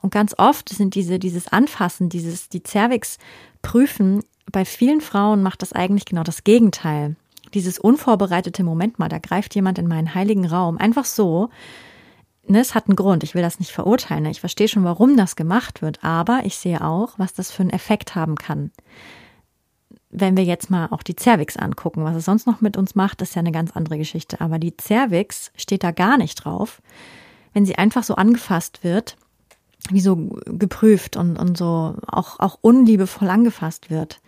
Und 0.00 0.10
ganz 0.12 0.34
oft 0.36 0.68
sind 0.68 0.96
diese, 0.96 1.18
dieses 1.18 1.48
Anfassen, 1.48 2.08
dieses, 2.08 2.48
die 2.48 2.62
Cervix 2.66 3.18
prüfen, 3.62 4.22
bei 4.50 4.64
vielen 4.64 5.00
Frauen 5.00 5.42
macht 5.42 5.62
das 5.62 5.72
eigentlich 5.72 6.04
genau 6.04 6.24
das 6.24 6.42
Gegenteil. 6.42 7.14
Dieses 7.54 7.78
unvorbereitete 7.78 8.64
Moment 8.64 8.98
mal, 8.98 9.08
da 9.08 9.18
greift 9.18 9.54
jemand 9.54 9.78
in 9.78 9.86
meinen 9.86 10.14
heiligen 10.14 10.46
Raum, 10.46 10.78
einfach 10.78 11.04
so, 11.04 11.50
ne, 12.46 12.60
es 12.60 12.74
hat 12.74 12.88
einen 12.88 12.96
Grund. 12.96 13.22
Ich 13.22 13.34
will 13.34 13.42
das 13.42 13.60
nicht 13.60 13.70
verurteilen. 13.70 14.26
Ich 14.26 14.40
verstehe 14.40 14.68
schon, 14.68 14.84
warum 14.84 15.16
das 15.16 15.36
gemacht 15.36 15.82
wird. 15.82 16.02
Aber 16.02 16.40
ich 16.44 16.56
sehe 16.56 16.84
auch, 16.84 17.14
was 17.18 17.32
das 17.34 17.52
für 17.52 17.62
einen 17.62 17.70
Effekt 17.70 18.14
haben 18.14 18.34
kann. 18.34 18.72
Wenn 20.12 20.36
wir 20.36 20.44
jetzt 20.44 20.70
mal 20.70 20.88
auch 20.90 21.02
die 21.02 21.16
Cervix 21.18 21.56
angucken, 21.56 22.04
was 22.04 22.16
es 22.16 22.26
sonst 22.26 22.46
noch 22.46 22.60
mit 22.60 22.76
uns 22.76 22.94
macht, 22.94 23.22
ist 23.22 23.34
ja 23.34 23.40
eine 23.40 23.52
ganz 23.52 23.72
andere 23.72 23.98
Geschichte. 23.98 24.40
Aber 24.40 24.58
die 24.58 24.74
Cervix 24.80 25.50
steht 25.56 25.82
da 25.82 25.90
gar 25.90 26.18
nicht 26.18 26.36
drauf. 26.36 26.82
Wenn 27.54 27.66
sie 27.66 27.76
einfach 27.76 28.04
so 28.04 28.14
angefasst 28.14 28.84
wird, 28.84 29.16
wie 29.90 30.00
so 30.00 30.16
geprüft 30.46 31.16
und, 31.16 31.38
und 31.38 31.58
so 31.58 31.96
auch, 32.06 32.38
auch 32.38 32.58
unliebevoll 32.60 33.28
angefasst 33.28 33.90
wird. 33.90 34.20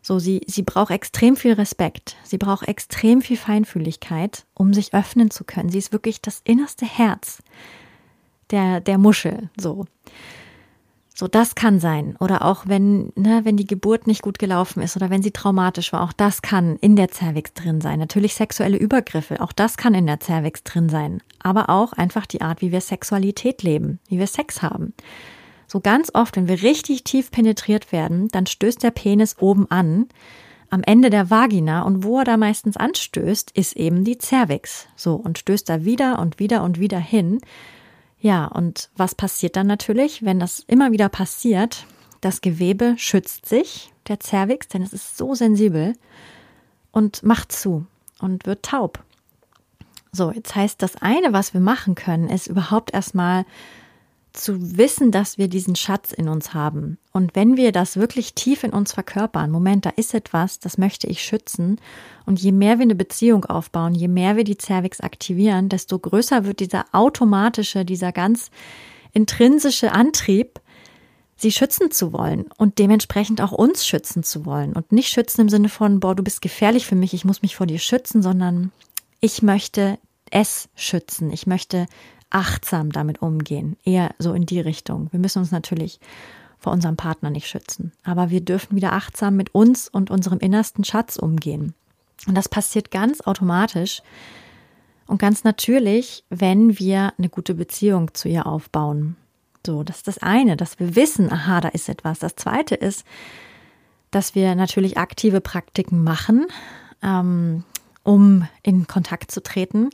So, 0.00 0.18
sie, 0.18 0.40
sie 0.46 0.62
braucht 0.62 0.90
extrem 0.90 1.36
viel 1.36 1.52
Respekt. 1.52 2.16
Sie 2.22 2.38
braucht 2.38 2.66
extrem 2.66 3.20
viel 3.20 3.36
Feinfühligkeit, 3.36 4.46
um 4.54 4.72
sich 4.72 4.94
öffnen 4.94 5.30
zu 5.30 5.44
können. 5.44 5.68
Sie 5.68 5.78
ist 5.78 5.92
wirklich 5.92 6.22
das 6.22 6.40
innerste 6.44 6.86
Herz 6.86 7.42
der, 8.50 8.80
der 8.80 8.98
Muschel, 8.98 9.50
so. 9.58 9.84
So, 11.20 11.26
das 11.26 11.56
kann 11.56 11.80
sein. 11.80 12.14
Oder 12.20 12.44
auch 12.44 12.68
wenn, 12.68 13.12
ne, 13.16 13.40
wenn 13.42 13.56
die 13.56 13.66
Geburt 13.66 14.06
nicht 14.06 14.22
gut 14.22 14.38
gelaufen 14.38 14.80
ist 14.80 14.94
oder 14.94 15.10
wenn 15.10 15.20
sie 15.20 15.32
traumatisch 15.32 15.92
war, 15.92 16.02
auch 16.02 16.12
das 16.12 16.42
kann 16.42 16.76
in 16.76 16.94
der 16.94 17.08
Cervix 17.08 17.54
drin 17.54 17.80
sein. 17.80 17.98
Natürlich 17.98 18.36
sexuelle 18.36 18.76
Übergriffe, 18.76 19.40
auch 19.40 19.50
das 19.50 19.76
kann 19.76 19.94
in 19.94 20.06
der 20.06 20.20
Cervix 20.20 20.62
drin 20.62 20.88
sein. 20.88 21.20
Aber 21.42 21.70
auch 21.70 21.92
einfach 21.92 22.24
die 22.24 22.40
Art, 22.40 22.62
wie 22.62 22.70
wir 22.70 22.80
Sexualität 22.80 23.64
leben, 23.64 23.98
wie 24.06 24.20
wir 24.20 24.28
Sex 24.28 24.62
haben. 24.62 24.94
So 25.66 25.80
ganz 25.80 26.12
oft, 26.14 26.36
wenn 26.36 26.46
wir 26.46 26.62
richtig 26.62 27.02
tief 27.02 27.32
penetriert 27.32 27.90
werden, 27.90 28.28
dann 28.28 28.46
stößt 28.46 28.80
der 28.80 28.92
Penis 28.92 29.38
oben 29.40 29.68
an, 29.72 30.06
am 30.70 30.84
Ende 30.84 31.10
der 31.10 31.30
Vagina 31.30 31.82
und 31.82 32.04
wo 32.04 32.20
er 32.20 32.26
da 32.26 32.36
meistens 32.36 32.76
anstößt, 32.76 33.50
ist 33.54 33.74
eben 33.76 34.04
die 34.04 34.18
Cervix. 34.18 34.86
So 34.94 35.16
und 35.16 35.36
stößt 35.36 35.68
da 35.68 35.84
wieder 35.84 36.20
und 36.20 36.38
wieder 36.38 36.62
und 36.62 36.78
wieder 36.78 37.00
hin. 37.00 37.40
Ja, 38.20 38.46
und 38.46 38.90
was 38.96 39.14
passiert 39.14 39.56
dann 39.56 39.66
natürlich, 39.66 40.24
wenn 40.24 40.40
das 40.40 40.60
immer 40.60 40.92
wieder 40.92 41.08
passiert? 41.08 41.86
Das 42.20 42.40
Gewebe 42.40 42.94
schützt 42.96 43.46
sich, 43.46 43.92
der 44.08 44.18
Cervix, 44.20 44.68
denn 44.68 44.82
es 44.82 44.92
ist 44.92 45.16
so 45.16 45.34
sensibel 45.34 45.94
und 46.90 47.22
macht 47.22 47.52
zu 47.52 47.86
und 48.20 48.44
wird 48.46 48.64
taub. 48.64 49.04
So, 50.10 50.32
jetzt 50.32 50.54
heißt 50.56 50.82
das 50.82 50.96
eine, 50.96 51.32
was 51.32 51.54
wir 51.54 51.60
machen 51.60 51.94
können, 51.94 52.28
ist 52.28 52.48
überhaupt 52.48 52.92
erstmal 52.92 53.44
zu 54.38 54.78
wissen, 54.78 55.10
dass 55.10 55.38
wir 55.38 55.48
diesen 55.48 55.76
Schatz 55.76 56.12
in 56.12 56.28
uns 56.28 56.54
haben. 56.54 56.98
Und 57.12 57.34
wenn 57.34 57.56
wir 57.56 57.72
das 57.72 57.96
wirklich 57.96 58.34
tief 58.34 58.64
in 58.64 58.70
uns 58.70 58.92
verkörpern, 58.92 59.50
Moment, 59.50 59.84
da 59.86 59.90
ist 59.90 60.14
etwas, 60.14 60.58
das 60.58 60.78
möchte 60.78 61.06
ich 61.06 61.22
schützen. 61.22 61.80
Und 62.26 62.40
je 62.40 62.52
mehr 62.52 62.78
wir 62.78 62.84
eine 62.84 62.94
Beziehung 62.94 63.44
aufbauen, 63.44 63.94
je 63.94 64.08
mehr 64.08 64.36
wir 64.36 64.44
die 64.44 64.58
Cervix 64.58 65.00
aktivieren, 65.00 65.68
desto 65.68 65.98
größer 65.98 66.44
wird 66.44 66.60
dieser 66.60 66.86
automatische, 66.92 67.84
dieser 67.84 68.12
ganz 68.12 68.50
intrinsische 69.12 69.92
Antrieb, 69.92 70.60
sie 71.36 71.52
schützen 71.52 71.90
zu 71.90 72.12
wollen 72.12 72.46
und 72.56 72.78
dementsprechend 72.78 73.40
auch 73.40 73.52
uns 73.52 73.86
schützen 73.86 74.22
zu 74.22 74.44
wollen. 74.44 74.72
Und 74.72 74.92
nicht 74.92 75.08
schützen 75.08 75.42
im 75.42 75.48
Sinne 75.48 75.68
von, 75.68 76.00
boah, 76.00 76.14
du 76.14 76.22
bist 76.22 76.42
gefährlich 76.42 76.86
für 76.86 76.96
mich, 76.96 77.14
ich 77.14 77.24
muss 77.24 77.42
mich 77.42 77.56
vor 77.56 77.66
dir 77.66 77.78
schützen, 77.78 78.22
sondern 78.22 78.72
ich 79.20 79.42
möchte 79.42 79.98
es 80.30 80.68
schützen. 80.74 81.32
Ich 81.32 81.46
möchte 81.46 81.86
achtsam 82.30 82.92
damit 82.92 83.22
umgehen. 83.22 83.76
Eher 83.84 84.14
so 84.18 84.32
in 84.32 84.46
die 84.46 84.60
Richtung. 84.60 85.08
Wir 85.12 85.20
müssen 85.20 85.38
uns 85.38 85.50
natürlich 85.50 86.00
vor 86.58 86.72
unserem 86.72 86.96
Partner 86.96 87.30
nicht 87.30 87.46
schützen. 87.46 87.92
Aber 88.04 88.30
wir 88.30 88.40
dürfen 88.40 88.76
wieder 88.76 88.92
achtsam 88.92 89.36
mit 89.36 89.54
uns 89.54 89.88
und 89.88 90.10
unserem 90.10 90.38
innersten 90.38 90.84
Schatz 90.84 91.16
umgehen. 91.16 91.74
Und 92.26 92.34
das 92.34 92.48
passiert 92.48 92.90
ganz 92.90 93.20
automatisch 93.20 94.02
und 95.06 95.18
ganz 95.18 95.44
natürlich, 95.44 96.24
wenn 96.30 96.78
wir 96.78 97.12
eine 97.16 97.28
gute 97.28 97.54
Beziehung 97.54 98.12
zu 98.12 98.28
ihr 98.28 98.46
aufbauen. 98.46 99.16
So, 99.64 99.82
das 99.82 99.98
ist 99.98 100.08
das 100.08 100.18
eine, 100.18 100.56
dass 100.56 100.78
wir 100.78 100.96
wissen, 100.96 101.32
aha, 101.32 101.60
da 101.60 101.68
ist 101.68 101.88
etwas. 101.88 102.18
Das 102.18 102.36
zweite 102.36 102.74
ist, 102.74 103.04
dass 104.10 104.34
wir 104.34 104.54
natürlich 104.54 104.98
aktive 104.98 105.40
Praktiken 105.40 106.02
machen, 106.02 106.46
ähm, 107.02 107.64
um 108.02 108.46
in 108.62 108.86
Kontakt 108.86 109.30
zu 109.30 109.42
treten 109.42 109.90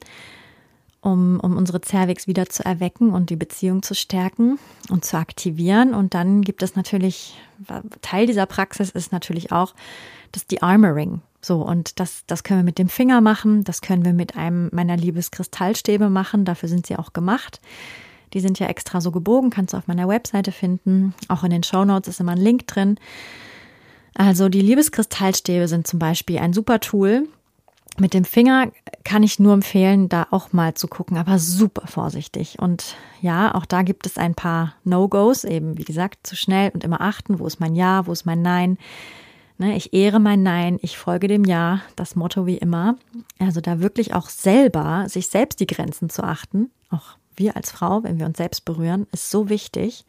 um, 1.04 1.38
um 1.40 1.56
unsere 1.56 1.80
Cervix 1.82 2.26
wieder 2.26 2.46
zu 2.48 2.64
erwecken 2.64 3.10
und 3.10 3.28
die 3.28 3.36
Beziehung 3.36 3.82
zu 3.82 3.94
stärken 3.94 4.58
und 4.88 5.04
zu 5.04 5.18
aktivieren. 5.18 5.92
Und 5.92 6.14
dann 6.14 6.40
gibt 6.40 6.62
es 6.62 6.76
natürlich, 6.76 7.38
Teil 8.00 8.26
dieser 8.26 8.46
Praxis 8.46 8.90
ist 8.90 9.12
natürlich 9.12 9.52
auch 9.52 9.74
das 10.32 10.46
De-Armoring. 10.46 11.20
So, 11.42 11.60
und 11.60 12.00
das, 12.00 12.24
das 12.26 12.42
können 12.42 12.60
wir 12.60 12.64
mit 12.64 12.78
dem 12.78 12.88
Finger 12.88 13.20
machen, 13.20 13.64
das 13.64 13.82
können 13.82 14.04
wir 14.04 14.14
mit 14.14 14.34
einem 14.34 14.70
meiner 14.72 14.96
Liebeskristallstäbe 14.96 16.08
machen, 16.08 16.46
dafür 16.46 16.70
sind 16.70 16.86
sie 16.86 16.96
auch 16.96 17.12
gemacht. 17.12 17.60
Die 18.32 18.40
sind 18.40 18.58
ja 18.58 18.66
extra 18.66 19.02
so 19.02 19.10
gebogen, 19.10 19.50
kannst 19.50 19.74
du 19.74 19.76
auf 19.76 19.86
meiner 19.86 20.08
Webseite 20.08 20.52
finden. 20.52 21.14
Auch 21.28 21.44
in 21.44 21.50
den 21.50 21.62
Show 21.62 21.84
Notes 21.84 22.08
ist 22.08 22.20
immer 22.20 22.32
ein 22.32 22.38
Link 22.38 22.66
drin. 22.66 22.98
Also 24.14 24.48
die 24.48 24.62
Liebeskristallstäbe 24.62 25.68
sind 25.68 25.86
zum 25.86 25.98
Beispiel 25.98 26.38
ein 26.38 26.54
super 26.54 26.80
Tool, 26.80 27.28
mit 27.98 28.14
dem 28.14 28.24
Finger 28.24 28.70
kann 29.04 29.22
ich 29.22 29.38
nur 29.38 29.54
empfehlen, 29.54 30.08
da 30.08 30.26
auch 30.30 30.52
mal 30.52 30.74
zu 30.74 30.88
gucken, 30.88 31.16
aber 31.16 31.38
super 31.38 31.86
vorsichtig. 31.86 32.58
Und 32.58 32.96
ja, 33.20 33.54
auch 33.54 33.66
da 33.66 33.82
gibt 33.82 34.06
es 34.06 34.18
ein 34.18 34.34
paar 34.34 34.74
No-Gos, 34.84 35.44
eben 35.44 35.78
wie 35.78 35.84
gesagt, 35.84 36.26
zu 36.26 36.36
schnell 36.36 36.70
und 36.74 36.84
immer 36.84 37.00
achten, 37.00 37.38
wo 37.38 37.46
ist 37.46 37.60
mein 37.60 37.74
Ja, 37.74 38.06
wo 38.06 38.12
ist 38.12 38.26
mein 38.26 38.42
Nein. 38.42 38.78
Ne, 39.58 39.76
ich 39.76 39.92
ehre 39.94 40.18
mein 40.18 40.42
Nein, 40.42 40.78
ich 40.82 40.98
folge 40.98 41.28
dem 41.28 41.44
Ja, 41.44 41.82
das 41.94 42.16
Motto 42.16 42.46
wie 42.46 42.56
immer. 42.58 42.96
Also 43.38 43.60
da 43.60 43.80
wirklich 43.80 44.12
auch 44.12 44.28
selber, 44.28 45.04
sich 45.08 45.28
selbst 45.28 45.60
die 45.60 45.66
Grenzen 45.66 46.10
zu 46.10 46.24
achten, 46.24 46.72
auch 46.90 47.16
wir 47.36 47.56
als 47.56 47.70
Frau, 47.70 48.02
wenn 48.02 48.18
wir 48.18 48.26
uns 48.26 48.38
selbst 48.38 48.64
berühren, 48.64 49.06
ist 49.12 49.30
so 49.30 49.48
wichtig. 49.48 50.04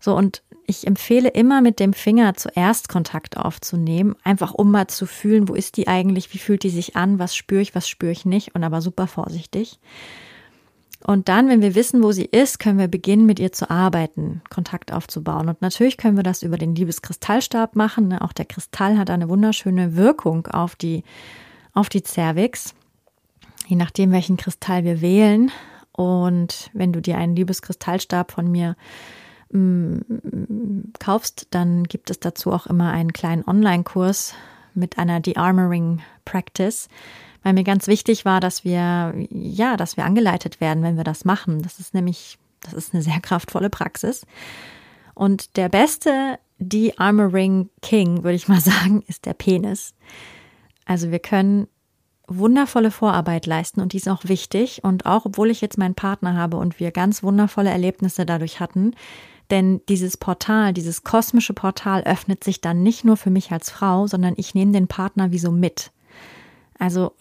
So, 0.00 0.14
und 0.16 0.42
ich 0.66 0.86
empfehle 0.86 1.28
immer 1.28 1.60
mit 1.60 1.80
dem 1.80 1.92
Finger 1.92 2.34
zuerst 2.34 2.88
Kontakt 2.88 3.36
aufzunehmen, 3.36 4.16
einfach 4.24 4.52
um 4.54 4.70
mal 4.70 4.86
zu 4.86 5.06
fühlen, 5.06 5.48
wo 5.48 5.54
ist 5.54 5.76
die 5.76 5.88
eigentlich, 5.88 6.32
wie 6.32 6.38
fühlt 6.38 6.62
die 6.62 6.70
sich 6.70 6.96
an, 6.96 7.18
was 7.18 7.36
spüre 7.36 7.60
ich, 7.60 7.74
was 7.74 7.88
spüre 7.88 8.12
ich 8.12 8.24
nicht 8.24 8.54
und 8.54 8.64
aber 8.64 8.80
super 8.80 9.06
vorsichtig. 9.06 9.78
Und 11.06 11.28
dann, 11.28 11.50
wenn 11.50 11.60
wir 11.60 11.74
wissen, 11.74 12.02
wo 12.02 12.12
sie 12.12 12.24
ist, 12.24 12.58
können 12.58 12.78
wir 12.78 12.88
beginnen, 12.88 13.26
mit 13.26 13.38
ihr 13.38 13.52
zu 13.52 13.68
arbeiten, 13.68 14.40
Kontakt 14.48 14.90
aufzubauen. 14.90 15.50
Und 15.50 15.60
natürlich 15.60 15.98
können 15.98 16.16
wir 16.16 16.22
das 16.22 16.42
über 16.42 16.56
den 16.56 16.74
Liebeskristallstab 16.74 17.76
machen. 17.76 18.08
Ne? 18.08 18.22
Auch 18.22 18.32
der 18.32 18.46
Kristall 18.46 18.96
hat 18.96 19.10
eine 19.10 19.28
wunderschöne 19.28 19.96
Wirkung 19.96 20.46
auf 20.46 20.76
die, 20.76 21.04
auf 21.74 21.90
die 21.90 22.02
Cervix, 22.02 22.74
je 23.66 23.76
nachdem, 23.76 24.12
welchen 24.12 24.38
Kristall 24.38 24.84
wir 24.84 25.02
wählen. 25.02 25.52
Und 25.92 26.70
wenn 26.72 26.94
du 26.94 27.02
dir 27.02 27.18
einen 27.18 27.36
Liebeskristallstab 27.36 28.32
von 28.32 28.50
mir 28.50 28.74
kaufst, 30.98 31.46
dann 31.50 31.84
gibt 31.84 32.10
es 32.10 32.18
dazu 32.18 32.52
auch 32.52 32.66
immer 32.66 32.90
einen 32.90 33.12
kleinen 33.12 33.46
Online-Kurs 33.46 34.34
mit 34.74 34.98
einer 34.98 35.20
De-Armoring 35.20 36.00
Practice, 36.24 36.88
weil 37.42 37.52
mir 37.52 37.64
ganz 37.64 37.86
wichtig 37.86 38.24
war, 38.24 38.40
dass 38.40 38.64
wir, 38.64 39.14
ja, 39.30 39.76
dass 39.76 39.96
wir 39.96 40.04
angeleitet 40.04 40.60
werden, 40.60 40.82
wenn 40.82 40.96
wir 40.96 41.04
das 41.04 41.24
machen. 41.24 41.62
Das 41.62 41.78
ist 41.78 41.94
nämlich, 41.94 42.38
das 42.62 42.72
ist 42.72 42.94
eine 42.94 43.02
sehr 43.02 43.20
kraftvolle 43.20 43.70
Praxis. 43.70 44.26
Und 45.14 45.56
der 45.56 45.68
beste 45.68 46.38
De-Armoring 46.58 47.70
King, 47.82 48.24
würde 48.24 48.36
ich 48.36 48.48
mal 48.48 48.60
sagen, 48.60 49.02
ist 49.06 49.26
der 49.26 49.34
Penis. 49.34 49.94
Also 50.84 51.10
wir 51.10 51.20
können 51.20 51.68
wundervolle 52.26 52.90
Vorarbeit 52.90 53.46
leisten 53.46 53.80
und 53.80 53.92
die 53.92 53.98
ist 53.98 54.08
auch 54.08 54.24
wichtig. 54.24 54.82
Und 54.82 55.06
auch 55.06 55.26
obwohl 55.26 55.50
ich 55.50 55.60
jetzt 55.60 55.78
meinen 55.78 55.94
Partner 55.94 56.34
habe 56.34 56.56
und 56.56 56.80
wir 56.80 56.90
ganz 56.90 57.22
wundervolle 57.22 57.70
Erlebnisse 57.70 58.26
dadurch 58.26 58.60
hatten, 58.60 58.94
denn 59.50 59.80
dieses 59.88 60.16
Portal, 60.16 60.72
dieses 60.72 61.04
kosmische 61.04 61.52
Portal 61.52 62.02
öffnet 62.04 62.42
sich 62.42 62.60
dann 62.60 62.82
nicht 62.82 63.04
nur 63.04 63.16
für 63.16 63.30
mich 63.30 63.52
als 63.52 63.70
Frau, 63.70 64.06
sondern 64.06 64.34
ich 64.36 64.54
nehme 64.54 64.72
den 64.72 64.88
Partner 64.88 65.32
wie 65.32 65.38
so 65.38 65.50
mit. 65.50 65.90
Also 66.78 67.12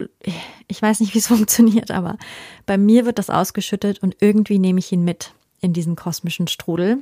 ich 0.67 0.81
weiß 0.81 0.99
nicht, 0.99 1.13
wie 1.13 1.19
es 1.19 1.27
funktioniert, 1.36 1.91
aber 1.91 2.17
bei 2.65 2.77
mir 2.77 3.05
wird 3.05 3.19
das 3.19 3.29
ausgeschüttet 3.29 4.01
und 4.01 4.17
irgendwie 4.19 4.59
nehme 4.59 4.79
ich 4.79 4.91
ihn 4.91 5.03
mit 5.03 5.33
in 5.59 5.73
diesen 5.73 5.95
kosmischen 5.95 6.47
Strudel. 6.47 7.01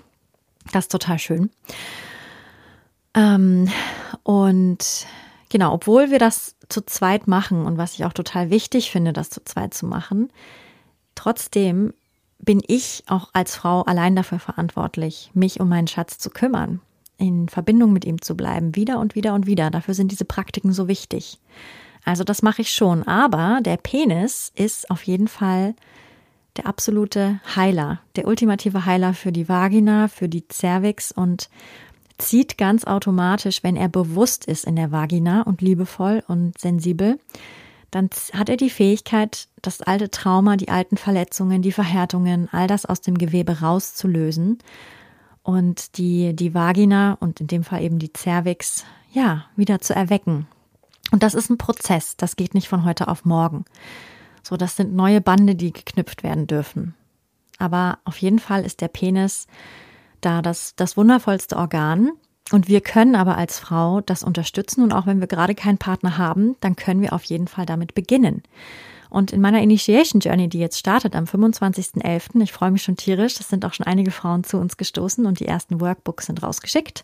Das 0.71 0.86
ist 0.86 0.91
total 0.91 1.19
schön. 1.19 1.49
Ähm, 3.13 3.69
und 4.23 5.07
genau, 5.49 5.73
obwohl 5.73 6.12
wir 6.12 6.19
das 6.19 6.55
zu 6.69 6.81
zweit 6.86 7.27
machen 7.27 7.65
und 7.65 7.77
was 7.77 7.93
ich 7.93 8.05
auch 8.05 8.13
total 8.13 8.49
wichtig 8.49 8.91
finde, 8.91 9.13
das 9.13 9.29
zu 9.29 9.43
zweit 9.43 9.73
zu 9.73 9.86
machen, 9.86 10.31
trotzdem 11.15 11.93
bin 12.41 12.62
ich 12.67 13.04
auch 13.08 13.30
als 13.34 13.56
Frau 13.56 13.82
allein 13.84 14.15
dafür 14.15 14.39
verantwortlich, 14.39 15.32
mich 15.34 15.60
um 15.60 15.69
meinen 15.69 15.88
Schatz 15.88 16.17
zu 16.17 16.30
kümmern, 16.30 16.82
in 17.17 17.49
Verbindung 17.49 17.93
mit 17.93 18.06
ihm 18.06 18.21
zu 18.21 18.36
bleiben, 18.36 18.75
wieder 18.75 18.99
und 18.99 19.15
wieder 19.15 19.34
und 19.34 19.45
wieder. 19.45 19.69
Dafür 19.69 19.93
sind 19.93 20.12
diese 20.12 20.25
Praktiken 20.25 20.73
so 20.73 20.88
wichtig. 20.88 21.39
Also 22.04 22.23
das 22.23 22.41
mache 22.41 22.63
ich 22.63 22.71
schon, 22.71 23.04
aber 23.04 23.60
der 23.62 23.77
Penis 23.77 24.51
ist 24.56 24.89
auf 24.89 25.04
jeden 25.04 25.27
Fall 25.27 25.75
der 26.58 26.65
absolute 26.65 27.39
Heiler, 27.56 27.99
der 28.15 28.27
ultimative 28.27 28.86
Heiler 28.86 29.13
für 29.13 29.32
die 29.32 29.47
Vagina, 29.47 30.08
für 30.08 30.27
die 30.27 30.43
Cervix 30.51 31.12
und 31.12 31.49
zieht 32.17 32.58
ganz 32.58 32.84
automatisch, 32.86 33.63
wenn 33.63 33.75
er 33.75 33.88
bewusst 33.88 34.45
ist 34.45 34.65
in 34.65 34.75
der 34.75 34.91
Vagina 34.91 35.41
und 35.43 35.62
liebevoll 35.62 36.23
und 36.27 36.58
sensibel, 36.58 37.19
dann 37.91 38.10
hat 38.34 38.49
er 38.49 38.58
die 38.58 38.69
Fähigkeit, 38.69 39.47
das 39.62 39.82
alte 39.82 40.10
Trauma, 40.10 40.56
die 40.56 40.69
alten 40.69 40.97
Verletzungen, 40.97 41.62
die 41.62 41.73
Verhärtungen, 41.73 42.47
all 42.51 42.67
das 42.67 42.86
aus 42.86 43.01
dem 43.01 43.17
Gewebe 43.17 43.60
rauszulösen 43.60 44.60
und 45.43 45.97
die, 45.97 46.34
die 46.34 46.54
Vagina 46.54 47.17
und 47.19 47.41
in 47.41 47.47
dem 47.47 47.63
Fall 47.63 47.84
eben 47.84 47.99
die 47.99 48.12
Cervix, 48.15 48.86
ja, 49.12 49.45
wieder 49.56 49.82
zu 49.82 49.93
erwecken. 49.93 50.47
Und 51.12 51.23
das 51.23 51.34
ist 51.34 51.49
ein 51.49 51.58
Prozess, 51.58 52.15
das 52.15 52.38
geht 52.38 52.54
nicht 52.54 52.69
von 52.69 52.86
heute 52.86 53.10
auf 53.10 53.25
morgen. 53.25 53.65
So, 54.41 54.56
das 54.56 54.77
sind 54.77 54.95
neue 54.95 55.19
Bande, 55.19 55.56
die 55.56 55.73
geknüpft 55.73 56.23
werden 56.23 56.47
dürfen. 56.47 56.95
Aber 57.60 57.99
auf 58.06 58.17
jeden 58.17 58.39
Fall 58.39 58.65
ist 58.65 58.82
der 58.82 58.88
Penis 58.88 59.47
da 60.21 60.41
das, 60.41 60.75
das 60.75 60.95
wundervollste 60.97 61.58
Organ 61.58 62.12
und 62.51 62.67
wir 62.67 62.81
können 62.81 63.15
aber 63.15 63.37
als 63.37 63.59
Frau 63.59 64.01
das 64.01 64.23
unterstützen 64.23 64.83
und 64.83 64.93
auch 64.93 65.05
wenn 65.05 65.19
wir 65.19 65.27
gerade 65.27 65.55
keinen 65.55 65.77
Partner 65.77 66.17
haben, 66.17 66.55
dann 66.59 66.75
können 66.75 67.01
wir 67.01 67.13
auf 67.13 67.23
jeden 67.23 67.47
Fall 67.47 67.65
damit 67.65 67.93
beginnen. 67.93 68.43
Und 69.09 69.33
in 69.33 69.41
meiner 69.41 69.61
Initiation 69.61 70.21
Journey, 70.21 70.47
die 70.47 70.59
jetzt 70.59 70.79
startet 70.79 71.17
am 71.17 71.25
25.11., 71.25 72.41
ich 72.41 72.53
freue 72.53 72.71
mich 72.71 72.81
schon 72.81 72.95
tierisch, 72.95 73.39
es 73.39 73.49
sind 73.49 73.65
auch 73.65 73.73
schon 73.73 73.85
einige 73.85 74.11
Frauen 74.11 74.45
zu 74.45 74.57
uns 74.57 74.77
gestoßen 74.77 75.25
und 75.25 75.41
die 75.41 75.47
ersten 75.47 75.81
Workbooks 75.81 76.27
sind 76.27 76.41
rausgeschickt. 76.41 77.03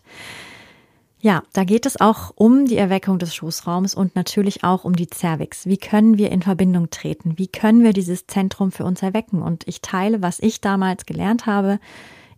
Ja, 1.20 1.42
da 1.52 1.64
geht 1.64 1.84
es 1.84 2.00
auch 2.00 2.32
um 2.36 2.64
die 2.64 2.76
Erweckung 2.76 3.18
des 3.18 3.34
Schoßraums 3.34 3.94
und 3.94 4.14
natürlich 4.14 4.64
auch 4.64 4.84
um 4.84 4.94
die 4.94 5.08
Cervix. 5.12 5.66
Wie 5.66 5.76
können 5.76 6.16
wir 6.16 6.30
in 6.30 6.42
Verbindung 6.42 6.90
treten? 6.90 7.36
Wie 7.36 7.48
können 7.48 7.82
wir 7.82 7.92
dieses 7.92 8.26
Zentrum 8.26 8.70
für 8.70 8.84
uns 8.84 9.02
erwecken? 9.02 9.42
Und 9.42 9.66
ich 9.66 9.82
teile, 9.82 10.22
was 10.22 10.38
ich 10.38 10.60
damals 10.60 11.06
gelernt 11.06 11.44
habe, 11.44 11.80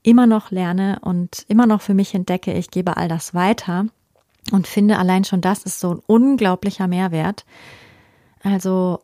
immer 0.02 0.26
noch 0.26 0.50
lerne 0.50 0.98
und 1.02 1.44
immer 1.48 1.66
noch 1.66 1.80
für 1.82 1.94
mich 1.94 2.14
entdecke, 2.14 2.52
ich 2.52 2.70
gebe 2.70 2.96
all 2.96 3.08
das 3.08 3.34
weiter 3.34 3.86
und 4.52 4.66
finde 4.66 4.98
allein 4.98 5.24
schon 5.24 5.40
das 5.40 5.64
ist 5.64 5.80
so 5.80 5.94
ein 5.94 6.02
unglaublicher 6.06 6.88
Mehrwert. 6.88 7.44
Also 8.42 9.00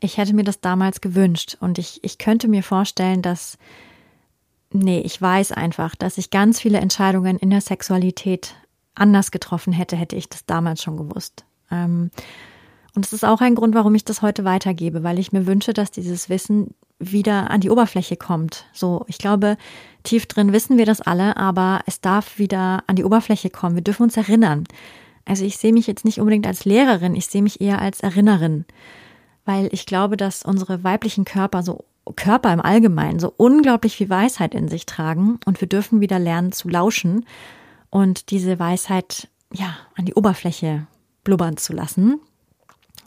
ich 0.00 0.18
hätte 0.18 0.34
mir 0.34 0.44
das 0.44 0.60
damals 0.60 1.00
gewünscht 1.00 1.56
und 1.60 1.78
ich, 1.78 2.02
ich 2.04 2.18
könnte 2.18 2.48
mir 2.48 2.62
vorstellen, 2.62 3.22
dass, 3.22 3.58
nee, 4.72 5.00
ich 5.00 5.20
weiß 5.20 5.52
einfach, 5.52 5.94
dass 5.96 6.18
ich 6.18 6.30
ganz 6.30 6.60
viele 6.60 6.78
Entscheidungen 6.78 7.38
in 7.38 7.50
der 7.50 7.60
Sexualität 7.60 8.54
anders 8.94 9.30
getroffen 9.30 9.72
hätte, 9.72 9.96
hätte 9.96 10.16
ich 10.16 10.28
das 10.28 10.46
damals 10.46 10.82
schon 10.82 10.96
gewusst. 10.96 11.44
Ähm, 11.70 12.10
und 12.98 13.06
es 13.06 13.12
ist 13.12 13.24
auch 13.24 13.40
ein 13.40 13.54
Grund, 13.54 13.76
warum 13.76 13.94
ich 13.94 14.04
das 14.04 14.22
heute 14.22 14.44
weitergebe, 14.44 15.04
weil 15.04 15.20
ich 15.20 15.30
mir 15.30 15.46
wünsche, 15.46 15.72
dass 15.72 15.92
dieses 15.92 16.28
Wissen 16.28 16.74
wieder 16.98 17.48
an 17.48 17.60
die 17.60 17.70
Oberfläche 17.70 18.16
kommt. 18.16 18.64
So, 18.72 19.04
ich 19.06 19.18
glaube, 19.18 19.56
tief 20.02 20.26
drin 20.26 20.52
wissen 20.52 20.78
wir 20.78 20.84
das 20.84 21.00
alle, 21.00 21.36
aber 21.36 21.82
es 21.86 22.00
darf 22.00 22.40
wieder 22.40 22.82
an 22.88 22.96
die 22.96 23.04
Oberfläche 23.04 23.50
kommen. 23.50 23.76
Wir 23.76 23.84
dürfen 23.84 24.02
uns 24.02 24.16
erinnern. 24.16 24.64
Also 25.24 25.44
ich 25.44 25.58
sehe 25.58 25.72
mich 25.72 25.86
jetzt 25.86 26.04
nicht 26.04 26.18
unbedingt 26.18 26.44
als 26.44 26.64
Lehrerin, 26.64 27.14
ich 27.14 27.28
sehe 27.28 27.40
mich 27.40 27.60
eher 27.60 27.80
als 27.80 28.00
Erinnerin, 28.00 28.64
weil 29.44 29.68
ich 29.70 29.86
glaube, 29.86 30.16
dass 30.16 30.42
unsere 30.42 30.82
weiblichen 30.82 31.24
Körper 31.24 31.62
so 31.62 31.84
Körper 32.16 32.52
im 32.52 32.60
Allgemeinen 32.60 33.20
so 33.20 33.32
unglaublich 33.36 33.94
viel 33.94 34.10
Weisheit 34.10 34.56
in 34.56 34.66
sich 34.66 34.86
tragen 34.86 35.38
und 35.46 35.60
wir 35.60 35.68
dürfen 35.68 36.00
wieder 36.00 36.18
lernen 36.18 36.50
zu 36.50 36.68
lauschen 36.68 37.26
und 37.90 38.32
diese 38.32 38.58
Weisheit 38.58 39.28
ja 39.54 39.76
an 39.94 40.04
die 40.04 40.14
Oberfläche 40.14 40.88
blubbern 41.22 41.58
zu 41.58 41.72
lassen. 41.72 42.20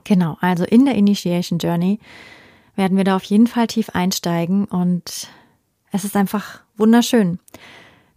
Genau, 0.04 0.38
also 0.42 0.64
in 0.64 0.86
der 0.86 0.96
Initiation 0.96 1.60
Journey 1.60 2.00
werden 2.76 2.98
wir 2.98 3.04
da 3.04 3.16
auf 3.16 3.24
jeden 3.24 3.48
Fall 3.48 3.68
tief 3.68 3.90
einsteigen 3.90 4.66
und 4.66 5.30
es 5.92 6.04
ist 6.06 6.16
einfach 6.16 6.62
wunderschön, 6.78 7.40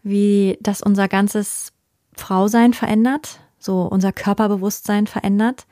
wie 0.03 0.59
das 0.61 0.81
unser 0.81 1.09
ganzes 1.09 1.73
Frausein 2.15 2.73
verändert, 2.73 3.41
so 3.59 3.83
unser 3.83 4.13
Körperbewusstsein 4.13 5.07
verändert 5.07 5.67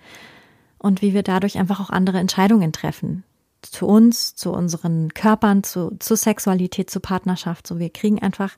und 0.78 1.02
wie 1.02 1.14
wir 1.14 1.22
dadurch 1.22 1.58
einfach 1.58 1.80
auch 1.80 1.90
andere 1.90 2.18
Entscheidungen 2.18 2.72
treffen. 2.72 3.24
Zu 3.62 3.86
uns, 3.86 4.34
zu 4.34 4.50
unseren 4.52 5.14
Körpern, 5.14 5.62
zu, 5.62 5.96
zu 6.00 6.16
Sexualität, 6.16 6.90
zu 6.90 6.98
Partnerschaft. 6.98 7.66
So, 7.66 7.78
wir 7.78 7.90
kriegen 7.90 8.20
einfach 8.20 8.56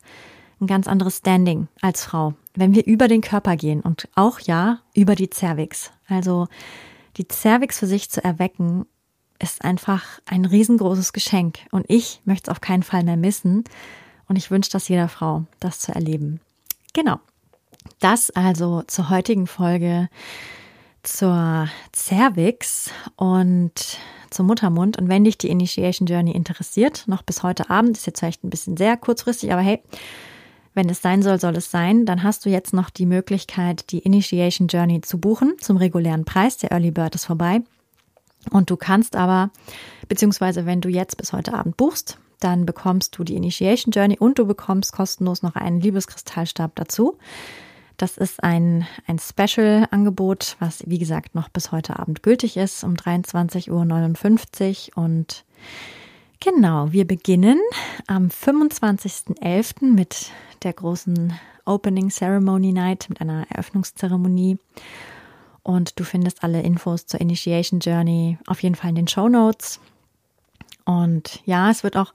ein 0.61 0.67
ganz 0.67 0.89
anderes 0.89 1.19
Standing 1.19 1.69
als 1.83 2.05
Frau, 2.05 2.33
wenn 2.55 2.75
wir 2.75 2.87
über 2.87 3.07
den 3.07 3.21
Körper 3.21 3.57
gehen 3.57 3.83
und 3.83 4.09
auch 4.15 4.41
ja 4.41 4.81
über 4.95 5.15
die 5.15 5.29
Cervix. 5.31 5.91
Also 6.09 6.49
die 7.17 7.27
Cervix 7.31 7.79
für 7.79 7.87
sich 7.87 8.11
zu 8.11 8.23
erwecken 8.23 8.87
ist 9.39 9.65
einfach 9.65 10.05
ein 10.27 10.45
riesengroßes 10.45 11.13
Geschenk 11.13 11.59
und 11.71 11.85
ich 11.89 12.21
möchte 12.25 12.51
es 12.51 12.53
auf 12.53 12.61
keinen 12.61 12.83
Fall 12.83 13.05
mehr 13.05 13.17
missen 13.17 13.65
und 14.29 14.37
ich 14.37 14.51
wünsche 14.51 14.71
das 14.71 14.89
jeder 14.89 15.09
Frau, 15.09 15.45
das 15.61 15.81
zu 15.81 15.93
erleben. 15.93 16.41
Genau. 16.93 17.19
Das 18.01 18.31
also 18.31 18.83
zur 18.87 19.11
heutigen 19.11 19.47
Folge 19.47 20.09
zur 21.03 21.69
Cervix 21.95 22.91
und 23.17 23.99
zum 24.31 24.47
Muttermund. 24.47 24.99
Und 24.99 25.09
wenn 25.09 25.25
dich 25.25 25.39
die 25.39 25.51
Initiation 25.51 26.07
Journey 26.07 26.33
interessiert, 26.33 27.05
noch 27.07 27.23
bis 27.23 27.43
heute 27.43 27.71
Abend, 27.71 27.97
ist 27.97 28.07
jetzt 28.07 28.21
vielleicht 28.21 28.43
ein 28.43 28.51
bisschen 28.51 28.77
sehr 28.77 28.97
kurzfristig, 28.97 29.53
aber 29.53 29.63
hey, 29.63 29.83
wenn 30.75 30.89
es 30.89 31.01
sein 31.01 31.23
soll, 31.23 31.41
soll 31.41 31.57
es 31.57 31.71
sein. 31.71 32.05
Dann 32.05 32.23
hast 32.23 32.45
du 32.45 32.51
jetzt 32.51 32.75
noch 32.75 32.91
die 32.91 33.07
Möglichkeit, 33.07 33.91
die 33.91 34.01
Initiation 34.01 34.69
Journey 34.69 35.01
zu 35.01 35.19
buchen 35.19 35.55
zum 35.61 35.77
regulären 35.77 36.25
Preis. 36.25 36.59
Der 36.59 36.73
Early 36.73 36.91
Bird 36.91 37.15
ist 37.15 37.25
vorbei. 37.25 37.63
Und 38.51 38.71
du 38.71 38.77
kannst 38.77 39.17
aber, 39.17 39.51
beziehungsweise 40.09 40.67
wenn 40.67 40.81
du 40.81 40.89
jetzt 40.89 41.17
bis 41.17 41.33
heute 41.33 41.55
Abend 41.55 41.77
buchst, 41.77 42.19
dann 42.41 42.67
bekommst 42.67 43.17
du 43.17 43.25
die 43.25 43.37
Initiation 43.37 43.93
Journey 43.93 44.19
und 44.19 44.39
du 44.39 44.47
bekommst 44.47 44.93
kostenlos 44.93 45.43
noch 45.43 45.55
einen 45.57 45.81
Liebeskristallstab 45.81 46.75
dazu. 46.75 47.17
Das 47.97 48.19
ist 48.19 48.43
ein, 48.43 48.87
ein 49.07 49.19
Special-Angebot, 49.19 50.57
was 50.59 50.83
wie 50.87 50.99
gesagt 50.99 51.35
noch 51.35 51.49
bis 51.49 51.71
heute 51.71 51.99
Abend 51.99 52.23
gültig 52.23 52.57
ist, 52.57 52.83
um 52.83 52.95
23.59 52.95 54.91
Uhr. 54.97 55.05
Und 55.05 55.45
genau, 56.45 56.93
wir 56.93 57.07
beginnen 57.07 57.59
am 58.07 58.29
25.11. 58.29 59.93
mit 59.93 60.31
der 60.63 60.75
großen 60.75 61.33
Opening 61.65 62.11
Ceremony 62.11 62.73
Night, 62.73 63.07
mit 63.09 63.21
einer 63.21 63.47
Eröffnungszeremonie. 63.51 64.59
Und 65.63 65.99
du 65.99 66.05
findest 66.05 66.45
alle 66.45 66.61
Infos 66.61 67.07
zur 67.07 67.21
Initiation 67.21 67.81
Journey 67.81 68.37
auf 68.47 68.63
jeden 68.63 68.75
Fall 68.75 68.91
in 68.91 68.97
den 68.97 69.09
Show 69.09 69.29
Notes. 69.29 69.81
Und 70.85 71.41
ja, 71.47 71.71
es 71.71 71.83
wird 71.83 71.97
auch, 71.97 72.13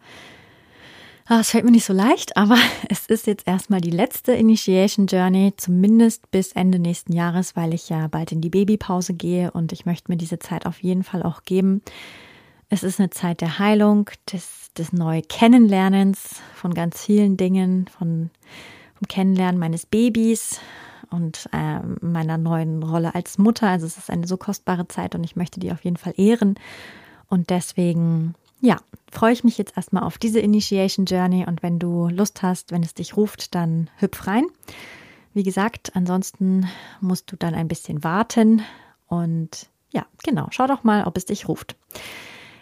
ah, 1.26 1.40
es 1.40 1.50
fällt 1.50 1.66
mir 1.66 1.72
nicht 1.72 1.86
so 1.86 1.94
leicht, 1.94 2.38
aber 2.38 2.58
es 2.90 3.08
ist 3.08 3.26
jetzt 3.26 3.48
erstmal 3.48 3.82
die 3.82 3.90
letzte 3.90 4.34
Initiation 4.34 5.08
Journey, 5.08 5.54
zumindest 5.58 6.30
bis 6.30 6.52
Ende 6.52 6.78
nächsten 6.78 7.14
Jahres, 7.14 7.56
weil 7.56 7.74
ich 7.74 7.90
ja 7.90 8.08
bald 8.08 8.32
in 8.32 8.42
die 8.42 8.52
Babypause 8.52 9.16
gehe 9.16 9.50
und 9.50 9.72
ich 9.72 9.88
möchte 9.88 10.12
mir 10.12 10.18
diese 10.18 10.38
Zeit 10.38 10.68
auf 10.68 10.84
jeden 10.84 11.04
Fall 11.04 11.24
auch 11.24 11.42
geben. 11.44 11.82
Es 12.70 12.84
ist 12.84 13.00
eine 13.00 13.10
Zeit 13.10 13.42
der 13.42 13.60
Heilung, 13.60 14.10
des, 14.32 14.72
des 14.78 14.94
neu 14.94 15.22
Kennenlernens 15.28 16.42
von 16.54 16.74
ganz 16.74 17.04
vielen 17.04 17.36
Dingen, 17.36 17.88
von, 17.88 18.30
vom 18.96 19.08
Kennenlernen 19.08 19.60
meines 19.60 19.86
Babys, 19.86 20.60
und 21.10 21.50
äh, 21.54 21.80
meiner 22.02 22.38
neuen 22.38 22.84
Rolle 22.84 23.16
als 23.16 23.38
Mutter. 23.38 23.68
Also 23.68 23.86
es 23.86 23.98
ist 23.98 24.10
eine 24.10 24.28
so 24.28 24.38
kostbare 24.38 24.88
Zeit 24.88 25.16
und 25.16 25.24
ich 25.24 25.36
möchte 25.36 25.60
die 25.60 25.72
auf 25.72 25.84
jeden 25.84 25.98
Fall 25.98 26.14
ehren. 26.18 26.56
Und 27.28 27.50
deswegen, 27.50 28.36
ja, 28.62 28.78
freue 29.12 29.34
ich 29.34 29.44
mich 29.44 29.58
jetzt 29.58 29.76
erstmal 29.76 30.04
auf 30.04 30.18
diese 30.18 30.40
Initiation 30.40 31.06
Journey 31.06 31.46
und 31.48 31.64
wenn 31.64 31.80
du 31.80 32.10
Lust 32.10 32.42
hast, 32.42 32.72
wenn 32.72 32.84
es 32.84 32.94
dich 32.94 33.18
ruft, 33.18 33.56
dann 33.56 33.90
hüpf 33.98 34.28
rein. 34.28 34.46
Wie 35.34 35.44
gesagt, 35.44 35.92
ansonsten 35.96 36.68
musst 37.02 37.32
du 37.32 37.36
dann 37.36 37.54
ein 37.54 37.68
bisschen 37.68 38.04
warten 38.04 38.62
und 39.08 39.68
ja, 39.92 40.06
genau, 40.24 40.48
schau 40.52 40.68
doch 40.68 40.84
mal, 40.84 41.06
ob 41.06 41.18
es 41.18 41.26
dich 41.26 41.48
ruft. 41.48 41.76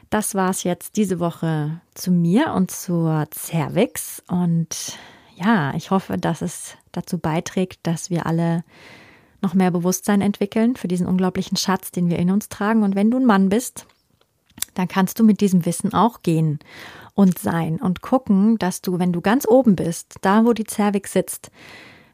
Das 0.09 0.35
war 0.35 0.49
es 0.49 0.63
jetzt 0.63 0.95
diese 0.95 1.19
Woche 1.19 1.81
zu 1.93 2.11
mir 2.11 2.53
und 2.53 2.71
zur 2.71 3.27
Cervix 3.33 4.23
und 4.27 4.97
ja, 5.35 5.73
ich 5.75 5.91
hoffe, 5.91 6.17
dass 6.17 6.41
es 6.41 6.75
dazu 6.91 7.19
beiträgt, 7.19 7.79
dass 7.83 8.09
wir 8.09 8.25
alle 8.25 8.63
noch 9.41 9.53
mehr 9.53 9.69
Bewusstsein 9.69 10.21
entwickeln 10.21 10.75
für 10.75 10.87
diesen 10.87 11.05
unglaublichen 11.05 11.57
Schatz, 11.57 11.91
den 11.91 12.09
wir 12.09 12.17
in 12.17 12.31
uns 12.31 12.49
tragen. 12.49 12.83
Und 12.83 12.95
wenn 12.95 13.11
du 13.11 13.17
ein 13.17 13.25
Mann 13.25 13.49
bist, 13.49 13.85
dann 14.73 14.87
kannst 14.87 15.19
du 15.19 15.23
mit 15.23 15.41
diesem 15.41 15.65
Wissen 15.65 15.93
auch 15.93 16.23
gehen 16.23 16.59
und 17.13 17.37
sein 17.37 17.77
und 17.77 18.01
gucken, 18.01 18.57
dass 18.57 18.81
du, 18.81 18.97
wenn 18.97 19.13
du 19.13 19.21
ganz 19.21 19.47
oben 19.47 19.75
bist, 19.75 20.15
da 20.21 20.45
wo 20.45 20.53
die 20.53 20.63
Zervix 20.63 21.13
sitzt, 21.13 21.51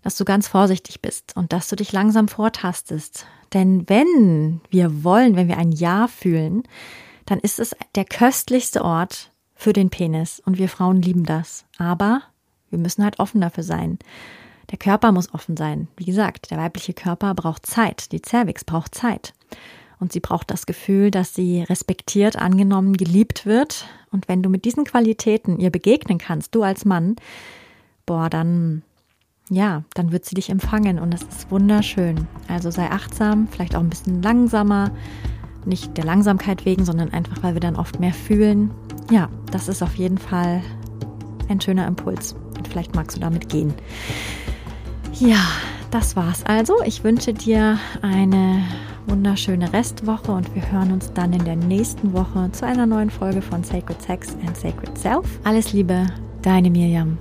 dass 0.01 0.17
du 0.17 0.25
ganz 0.25 0.49
vorsichtig 0.49 1.01
bist 1.01 1.35
und 1.37 1.53
dass 1.53 1.69
du 1.69 1.77
dich 1.77 1.93
langsam 1.93 2.27
vortastest. 2.27 3.25
Denn 3.53 3.87
wenn 3.87 4.59
wir 4.69 5.03
wollen, 5.03 5.37
wenn 5.37 5.47
wir 5.47 5.57
ein 5.57 5.71
Ja 5.71 6.07
fühlen, 6.07 6.63
dann 7.25 7.39
ist 7.39 7.59
es 7.59 7.75
der 7.95 8.05
köstlichste 8.05 8.83
Ort 8.83 9.31
für 9.55 9.73
den 9.73 9.89
Penis 9.89 10.41
und 10.45 10.57
wir 10.57 10.69
Frauen 10.69 11.01
lieben 11.01 11.25
das. 11.25 11.65
Aber 11.77 12.21
wir 12.69 12.79
müssen 12.79 13.03
halt 13.03 13.19
offen 13.19 13.41
dafür 13.41 13.63
sein. 13.63 13.99
Der 14.71 14.77
Körper 14.77 15.11
muss 15.11 15.33
offen 15.33 15.57
sein. 15.57 15.87
Wie 15.97 16.05
gesagt, 16.05 16.51
der 16.51 16.57
weibliche 16.57 16.93
Körper 16.93 17.33
braucht 17.35 17.65
Zeit. 17.65 18.11
Die 18.11 18.21
Cervix 18.25 18.63
braucht 18.63 18.95
Zeit. 18.95 19.33
Und 19.99 20.11
sie 20.11 20.19
braucht 20.19 20.51
das 20.51 20.65
Gefühl, 20.65 21.11
dass 21.11 21.33
sie 21.33 21.61
respektiert, 21.61 22.35
angenommen, 22.35 22.97
geliebt 22.97 23.45
wird. 23.45 23.85
Und 24.11 24.27
wenn 24.27 24.41
du 24.41 24.49
mit 24.49 24.65
diesen 24.65 24.83
Qualitäten 24.83 25.59
ihr 25.59 25.69
begegnen 25.69 26.17
kannst, 26.17 26.55
du 26.55 26.63
als 26.63 26.83
Mann, 26.85 27.15
boah, 28.05 28.29
dann, 28.29 28.83
ja, 29.49 29.83
dann 29.93 30.11
wird 30.11 30.25
sie 30.25 30.35
dich 30.35 30.49
empfangen 30.49 30.99
und 30.99 31.13
das 31.13 31.23
ist 31.23 31.51
wunderschön. 31.51 32.27
Also 32.47 32.71
sei 32.71 32.89
achtsam, 32.89 33.47
vielleicht 33.49 33.75
auch 33.75 33.81
ein 33.81 33.89
bisschen 33.89 34.21
langsamer 34.21 34.91
Nicht 35.65 35.97
der 35.97 36.05
Langsamkeit 36.05 36.65
wegen, 36.65 36.85
sondern 36.85 37.11
einfach, 37.13 37.41
weil 37.41 37.53
wir 37.53 37.61
dann 37.61 37.75
oft 37.75 37.99
mehr 37.99 38.13
fühlen. 38.13 38.71
Ja, 39.11 39.29
das 39.51 39.67
ist 39.67 39.81
auf 39.81 39.95
jeden 39.95 40.17
Fall 40.17 40.61
ein 41.49 41.61
schöner 41.61 41.87
Impuls. 41.87 42.35
Und 42.57 42.67
vielleicht 42.67 42.95
magst 42.95 43.17
du 43.17 43.21
damit 43.21 43.49
gehen. 43.49 43.73
Ja, 45.19 45.43
das 45.91 46.15
war's 46.15 46.43
also. 46.45 46.75
Ich 46.85 47.03
wünsche 47.03 47.33
dir 47.33 47.77
eine 48.01 48.63
wunderschöne 49.07 49.71
Restwoche 49.73 50.31
und 50.31 50.53
wir 50.55 50.71
hören 50.71 50.91
uns 50.91 51.11
dann 51.13 51.33
in 51.33 51.43
der 51.45 51.55
nächsten 51.55 52.13
Woche 52.13 52.49
zu 52.51 52.65
einer 52.65 52.85
neuen 52.85 53.09
Folge 53.09 53.41
von 53.41 53.63
Sacred 53.63 54.01
Sex 54.01 54.35
and 54.45 54.55
Sacred 54.57 54.97
Self. 54.97 55.39
Alles 55.43 55.73
Liebe, 55.73 56.07
deine 56.41 56.69
Miriam. 56.69 57.17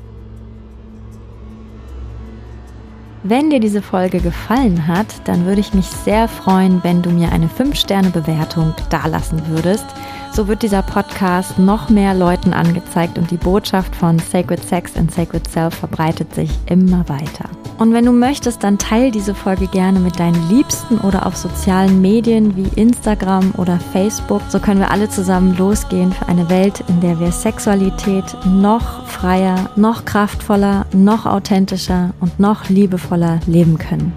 Wenn 3.24 3.50
dir 3.50 3.60
diese 3.60 3.82
Folge 3.82 4.18
gefallen 4.18 4.88
hat, 4.88 5.06
dann 5.24 5.46
würde 5.46 5.60
ich 5.60 5.74
mich 5.74 5.86
sehr 5.86 6.26
freuen, 6.26 6.82
wenn 6.82 7.02
du 7.02 7.10
mir 7.10 7.30
eine 7.30 7.46
5-Sterne-Bewertung 7.46 8.74
dalassen 8.90 9.46
würdest. 9.46 9.84
So 10.34 10.48
wird 10.48 10.62
dieser 10.62 10.80
Podcast 10.80 11.58
noch 11.58 11.90
mehr 11.90 12.14
Leuten 12.14 12.54
angezeigt 12.54 13.18
und 13.18 13.30
die 13.30 13.36
Botschaft 13.36 13.94
von 13.94 14.18
Sacred 14.18 14.64
Sex 14.64 14.96
and 14.96 15.12
Sacred 15.12 15.46
Self 15.46 15.74
verbreitet 15.74 16.34
sich 16.34 16.50
immer 16.64 17.06
weiter. 17.06 17.50
Und 17.76 17.92
wenn 17.92 18.06
du 18.06 18.12
möchtest, 18.12 18.64
dann 18.64 18.78
teile 18.78 19.10
diese 19.10 19.34
Folge 19.34 19.66
gerne 19.66 19.98
mit 19.98 20.18
deinen 20.18 20.48
Liebsten 20.48 20.96
oder 20.98 21.26
auf 21.26 21.36
sozialen 21.36 22.00
Medien 22.00 22.56
wie 22.56 22.80
Instagram 22.80 23.52
oder 23.58 23.78
Facebook. 23.92 24.40
So 24.48 24.58
können 24.58 24.80
wir 24.80 24.90
alle 24.90 25.10
zusammen 25.10 25.54
losgehen 25.58 26.12
für 26.12 26.26
eine 26.28 26.48
Welt, 26.48 26.82
in 26.88 27.02
der 27.02 27.20
wir 27.20 27.30
Sexualität 27.30 28.24
noch 28.46 29.06
freier, 29.06 29.68
noch 29.76 30.06
kraftvoller, 30.06 30.86
noch 30.94 31.26
authentischer 31.26 32.14
und 32.20 32.40
noch 32.40 32.70
liebevoller 32.70 33.40
leben 33.46 33.76
können. 33.76 34.14